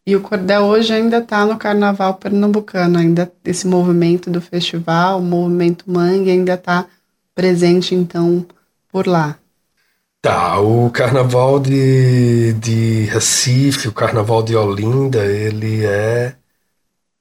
E 0.06 0.14
o 0.14 0.20
cordel 0.20 0.62
hoje 0.62 0.92
ainda 0.92 1.18
está 1.18 1.44
no 1.44 1.56
carnaval 1.56 2.14
pernambucano, 2.14 2.98
ainda 2.98 3.32
esse 3.44 3.66
movimento 3.66 4.30
do 4.30 4.40
festival, 4.40 5.18
o 5.18 5.22
movimento 5.22 5.84
mangue 5.90 6.30
ainda 6.30 6.54
está 6.54 6.86
presente 7.34 7.94
então 7.94 8.46
por 8.92 9.06
lá. 9.06 9.36
Tá, 10.22 10.60
o 10.60 10.90
carnaval 10.90 11.58
de, 11.58 12.52
de 12.54 13.04
Recife, 13.04 13.88
o 13.88 13.92
carnaval 13.92 14.42
de 14.42 14.54
Olinda, 14.54 15.24
ele 15.24 15.84
é, 15.84 16.34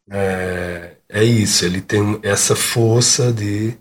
é, 0.09 0.91
é 1.09 1.23
isso, 1.23 1.65
ele 1.65 1.81
tem 1.81 2.19
essa 2.23 2.55
força 2.55 3.31
de, 3.31 3.77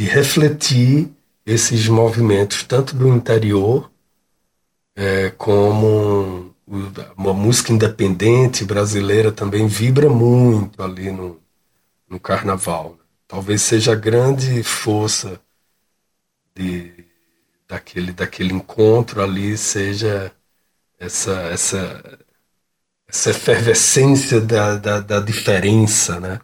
de 0.00 0.06
refletir 0.06 1.14
esses 1.44 1.86
movimentos, 1.86 2.62
tanto 2.62 2.96
do 2.96 3.06
interior, 3.06 3.92
é, 4.96 5.28
como 5.28 6.54
uma 7.14 7.34
música 7.34 7.70
independente 7.70 8.64
brasileira 8.64 9.30
também 9.30 9.66
vibra 9.66 10.08
muito 10.08 10.82
ali 10.82 11.10
no, 11.12 11.38
no 12.08 12.18
carnaval. 12.18 12.98
Talvez 13.28 13.60
seja 13.60 13.92
a 13.92 13.94
grande 13.94 14.62
força 14.62 15.38
de 16.56 17.04
daquele, 17.68 18.12
daquele 18.12 18.54
encontro 18.54 19.22
ali 19.22 19.54
seja 19.58 20.32
essa, 20.98 21.42
essa, 21.52 22.18
essa 23.06 23.30
efervescência 23.30 24.40
da, 24.40 24.76
da, 24.76 25.00
da 25.00 25.20
diferença, 25.20 26.18
né? 26.18 26.40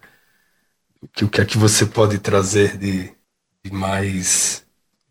O 1.00 1.08
que, 1.08 1.24
o 1.24 1.28
que 1.30 1.40
é 1.40 1.44
que 1.46 1.56
você 1.56 1.86
pode 1.86 2.18
trazer 2.18 2.76
de, 2.76 3.15
de 3.66 3.74
mais 3.74 4.64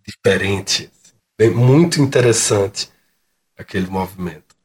diferente? 0.06 0.90
Bem, 1.38 1.52
muito 1.52 2.02
interessante 2.02 2.90
aquele 3.58 3.88
movimento. 3.88 4.56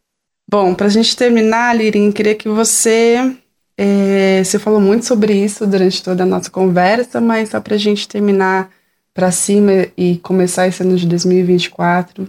Bom, 0.48 0.74
para 0.74 0.86
a 0.86 0.90
gente 0.90 1.16
terminar, 1.16 1.76
Lirin, 1.76 2.12
queria 2.12 2.34
que 2.34 2.48
você. 2.48 3.36
É, 3.76 4.42
você 4.44 4.58
falou 4.58 4.80
muito 4.80 5.06
sobre 5.06 5.32
isso 5.32 5.66
durante 5.66 6.02
toda 6.02 6.22
a 6.22 6.26
nossa 6.26 6.50
conversa, 6.50 7.20
mas 7.20 7.48
só 7.48 7.60
para 7.60 7.74
a 7.74 7.78
gente 7.78 8.06
terminar 8.06 8.70
para 9.14 9.30
cima 9.30 9.86
e 9.96 10.18
começar 10.18 10.68
esse 10.68 10.82
ano 10.82 10.96
de 10.96 11.06
2024 11.06 12.28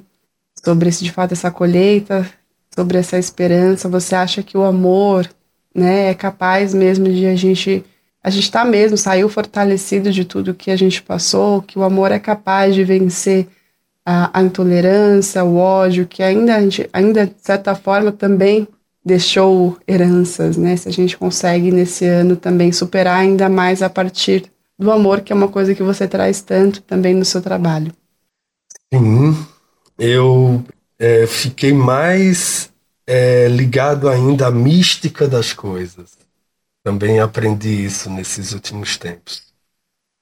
sobre 0.64 0.90
esse, 0.90 1.04
de 1.04 1.12
fato 1.12 1.34
essa 1.34 1.52
colheita, 1.52 2.30
sobre 2.74 2.98
essa 2.98 3.18
esperança. 3.18 3.90
Você 3.90 4.16
acha 4.16 4.42
que 4.42 4.58
o 4.58 4.64
amor, 4.64 5.30
né, 5.76 6.10
é 6.10 6.14
capaz 6.14 6.74
mesmo 6.74 7.12
de 7.12 7.26
a 7.26 7.36
gente 7.36 7.84
a 8.24 8.30
gente 8.30 8.44
está 8.44 8.64
mesmo 8.64 8.98
saiu 8.98 9.28
fortalecido 9.28 10.12
de 10.12 10.26
tudo 10.26 10.54
que 10.54 10.70
a 10.70 10.76
gente 10.76 11.02
passou, 11.02 11.62
que 11.62 11.80
o 11.80 11.84
amor 11.84 12.12
é 12.12 12.20
capaz 12.20 12.76
de 12.76 12.84
vencer 12.84 13.48
a, 14.06 14.40
a 14.40 14.44
intolerância, 14.44 15.44
o 15.44 15.58
ódio, 15.58 16.06
que 16.08 16.22
ainda 16.22 16.56
a 16.56 16.62
gente, 16.62 16.90
ainda 16.94 17.26
de 17.26 17.36
certa 17.42 17.76
forma 17.76 18.12
também 18.12 18.68
deixou 19.04 19.78
heranças, 19.88 20.58
né? 20.58 20.76
Se 20.78 20.88
a 20.88 20.92
gente 20.92 21.18
consegue 21.18 21.72
nesse 21.72 22.06
ano 22.06 22.36
também 22.36 22.72
superar 22.72 23.20
ainda 23.20 23.50
mais 23.50 23.82
a 23.82 23.90
partir 23.90 24.46
do 24.78 24.92
amor, 24.92 25.22
que 25.22 25.34
é 25.34 25.36
uma 25.36 25.48
coisa 25.48 25.74
que 25.74 25.84
você 25.84 26.08
traz 26.08 26.42
tanto 26.42 26.82
também 26.82 27.16
no 27.16 27.26
seu 27.26 27.42
trabalho. 27.42 27.92
Sim, 28.94 29.36
eu 29.98 30.64
é, 31.00 31.26
fiquei 31.26 31.74
mais 31.74 32.70
é, 33.08 33.48
ligado 33.48 34.08
ainda 34.08 34.48
à 34.48 34.52
mística 34.52 35.28
das 35.28 35.54
coisas. 35.54 36.21
Também 36.84 37.20
aprendi 37.20 37.86
isso 37.86 38.10
nesses 38.10 38.54
últimos 38.54 38.98
tempos. 38.98 39.44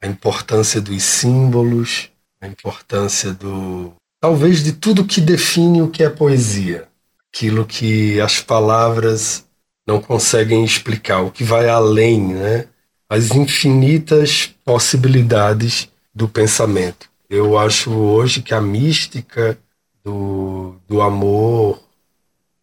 A 0.02 0.08
importância 0.08 0.82
dos 0.82 1.04
símbolos, 1.04 2.10
a 2.42 2.48
importância 2.48 3.34
do. 3.34 3.94
talvez 4.22 4.64
de 4.64 4.74
tudo 4.74 5.06
que 5.06 5.22
define 5.22 5.82
o 5.82 5.90
que 5.90 6.04
é 6.04 6.10
poesia. 6.10 6.88
Aquilo 7.32 7.66
que 7.66 8.20
as 8.20 8.42
palavras 8.42 9.46
não 9.88 10.02
conseguem 10.02 10.64
explicar, 10.64 11.22
o 11.22 11.32
que 11.32 11.44
vai 11.44 11.70
além, 11.70 12.34
né? 12.34 12.68
as 13.10 13.32
infinitas 13.32 14.54
possibilidades 14.64 15.90
do 16.14 16.30
pensamento. 16.30 17.10
Eu 17.28 17.58
acho 17.58 17.92
hoje 17.92 18.42
que 18.42 18.54
a 18.54 18.62
mística 18.62 19.58
do, 20.04 20.76
do 20.88 21.02
amor, 21.02 21.82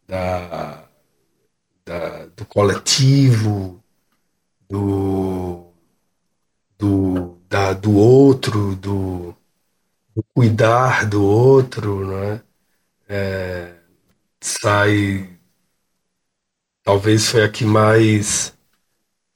da, 0.07 0.85
da, 1.85 2.27
do 2.37 2.45
coletivo, 2.45 3.83
do, 4.69 5.73
do, 6.79 7.39
da, 7.49 7.73
do 7.73 7.95
outro, 7.97 8.75
do, 8.77 9.35
do 10.15 10.25
cuidar 10.35 11.09
do 11.09 11.25
outro, 11.25 12.07
né? 12.09 12.43
É, 13.09 13.75
sai. 14.43 15.39
Talvez 16.83 17.29
foi 17.29 17.43
a 17.45 17.51
que 17.51 17.65
mais 17.67 18.57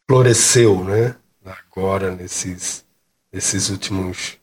floresceu, 0.08 0.84
né? 0.84 1.16
Agora 1.44 2.14
nesses 2.14 2.84
nesses 3.32 3.70
últimos 3.70 4.38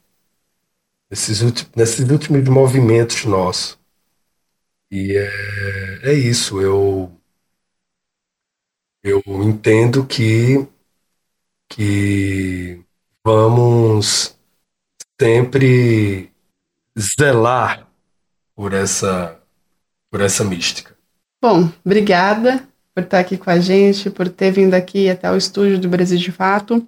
nesses 1.12 1.42
últimos 1.42 1.72
nesses 1.76 2.10
últimos 2.10 2.48
movimentos 2.48 3.26
nossos. 3.26 3.78
E 4.92 5.16
é, 5.18 6.12
é 6.12 6.14
isso, 6.14 6.62
eu 6.62 7.12
eu 9.04 9.22
entendo 9.44 10.06
que 10.06 10.68
que 11.70 12.80
vamos 13.24 14.36
sempre 15.20 16.32
zelar 16.98 17.88
por 18.56 18.74
essa 18.74 19.38
por 20.10 20.22
essa 20.22 20.44
mística. 20.44 20.96
Bom, 21.42 21.70
obrigada 21.86 22.64
por 22.96 23.04
estar 23.04 23.20
aqui 23.20 23.38
com 23.38 23.50
a 23.50 23.60
gente, 23.60 24.10
por 24.10 24.28
ter 24.30 24.52
vindo 24.52 24.74
aqui 24.74 25.10
até 25.10 25.30
o 25.32 25.38
estúdio 25.38 25.78
do 25.78 25.90
Brasil 25.90 26.18
de 26.18 26.32
Fato. 26.32 26.86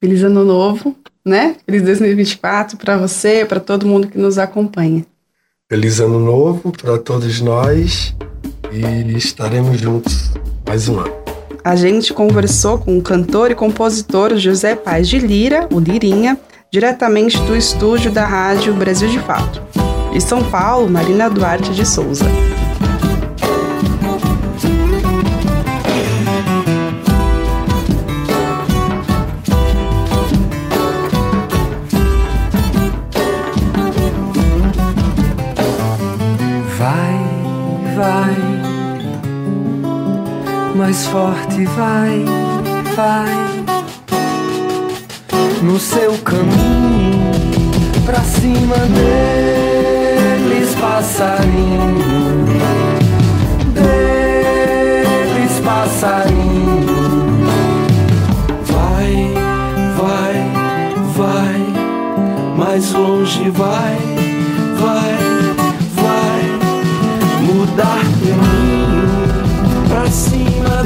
Feliz 0.00 0.22
ano 0.22 0.44
novo, 0.44 0.96
né? 1.24 1.56
Feliz 1.66 1.82
2024 1.82 2.78
para 2.78 2.96
você, 2.96 3.44
para 3.44 3.60
todo 3.60 3.86
mundo 3.86 4.08
que 4.08 4.16
nos 4.16 4.38
acompanha. 4.38 5.04
Feliz 5.68 6.00
ano 6.00 6.18
novo 6.18 6.72
para 6.72 6.98
todos 6.98 7.40
nós 7.40 8.14
e 8.72 9.16
estaremos 9.16 9.78
juntos 9.78 10.32
mais 10.66 10.88
um 10.88 11.00
ano. 11.00 11.29
A 11.62 11.76
gente 11.76 12.14
conversou 12.14 12.78
com 12.78 12.96
o 12.96 13.02
cantor 13.02 13.50
e 13.50 13.54
compositor 13.54 14.34
José 14.36 14.74
Paz 14.74 15.08
de 15.08 15.18
Lira, 15.18 15.68
o 15.70 15.78
Lirinha, 15.78 16.38
diretamente 16.70 17.38
do 17.42 17.54
estúdio 17.54 18.10
da 18.10 18.24
Rádio 18.24 18.72
Brasil 18.74 19.08
de 19.08 19.18
Fato. 19.20 19.62
De 20.10 20.20
São 20.20 20.42
Paulo, 20.42 20.88
Marina 20.88 21.28
Duarte 21.28 21.70
de 21.72 21.86
Souza. 21.86 22.24
Mais 40.80 41.06
forte 41.08 41.66
vai, 41.66 42.24
vai. 42.96 43.28
No 45.62 45.78
seu 45.78 46.16
caminho 46.24 47.30
pra 48.06 48.20
cima 48.20 48.76
deles, 50.38 50.74
passarinho, 50.80 52.46
deles, 53.74 55.60
passarinho. 55.62 56.80
Vai, 58.64 59.34
vai, 59.98 60.34
vai, 61.14 61.60
mais 62.56 62.90
longe 62.92 63.50
vai, 63.50 63.98
vai, 64.80 65.18
vai. 65.94 66.40
Mudar 67.42 68.00
cima 68.22 68.49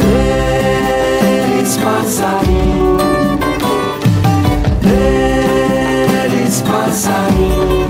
deles 0.05 1.77
passarinho, 1.77 2.99
deles 4.83 6.63
passarinho. 6.63 7.85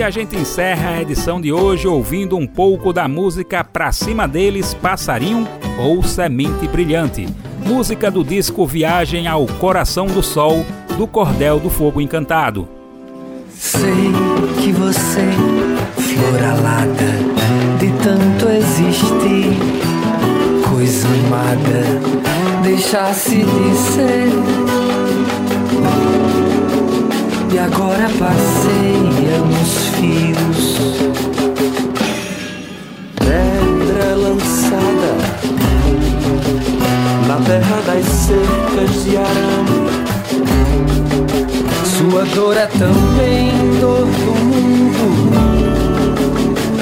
E 0.00 0.02
a 0.02 0.08
gente 0.08 0.34
encerra 0.34 0.92
a 0.92 1.02
edição 1.02 1.38
de 1.38 1.52
hoje 1.52 1.86
ouvindo 1.86 2.34
um 2.34 2.46
pouco 2.46 2.90
da 2.90 3.06
música 3.06 3.62
Pra 3.62 3.92
Cima 3.92 4.26
Deles, 4.26 4.72
Passarinho 4.72 5.46
ou 5.78 6.02
Semente 6.02 6.66
Brilhante. 6.66 7.28
Música 7.66 8.10
do 8.10 8.24
disco 8.24 8.66
Viagem 8.66 9.28
ao 9.28 9.46
Coração 9.46 10.06
do 10.06 10.22
Sol, 10.22 10.64
do 10.96 11.06
Cordel 11.06 11.60
do 11.60 11.68
Fogo 11.68 12.00
Encantado. 12.00 12.79
Sei 13.62 14.10
que 14.58 14.72
você, 14.72 15.28
flor 15.98 16.42
alada, 16.42 17.12
de 17.78 17.92
tanto 18.02 18.48
existir, 18.48 19.58
coisa 20.66 21.06
amada, 21.06 22.62
deixasse 22.62 23.36
de 23.36 23.76
ser. 23.76 24.32
E 27.52 27.58
agora 27.58 28.08
passeia 28.18 29.38
nos 29.44 29.72
fios, 29.94 30.78
pedra 33.18 34.14
lançada 34.16 35.18
na 37.28 37.36
terra 37.44 37.82
das 37.86 38.06
cercas 38.06 39.04
de 39.04 39.16
arame. 39.18 40.09
Sua 42.10 42.24
dor 42.24 42.56
é 42.56 42.66
também 42.66 43.52
dor 43.80 44.04
do 44.04 44.34
mundo, 44.44 45.32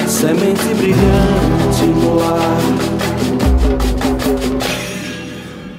semente 0.07 0.73
brilhante 0.73 1.85
no 1.85 2.19
ar. 2.23 2.57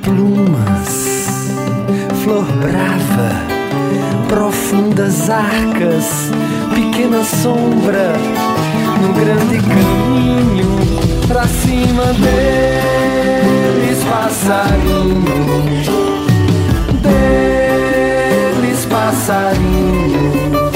Plumas, 0.02 1.50
flor 2.22 2.44
brava, 2.62 3.30
profundas 4.28 5.28
arcas, 5.28 6.30
pequena 6.72 7.24
sombra 7.24 8.12
no 9.02 9.12
grande 9.14 9.58
caminho 9.66 10.78
pra 11.26 11.48
cima 11.48 12.14
deles, 12.14 13.98
passarinho, 14.04 16.09
passarinho. 19.10 20.70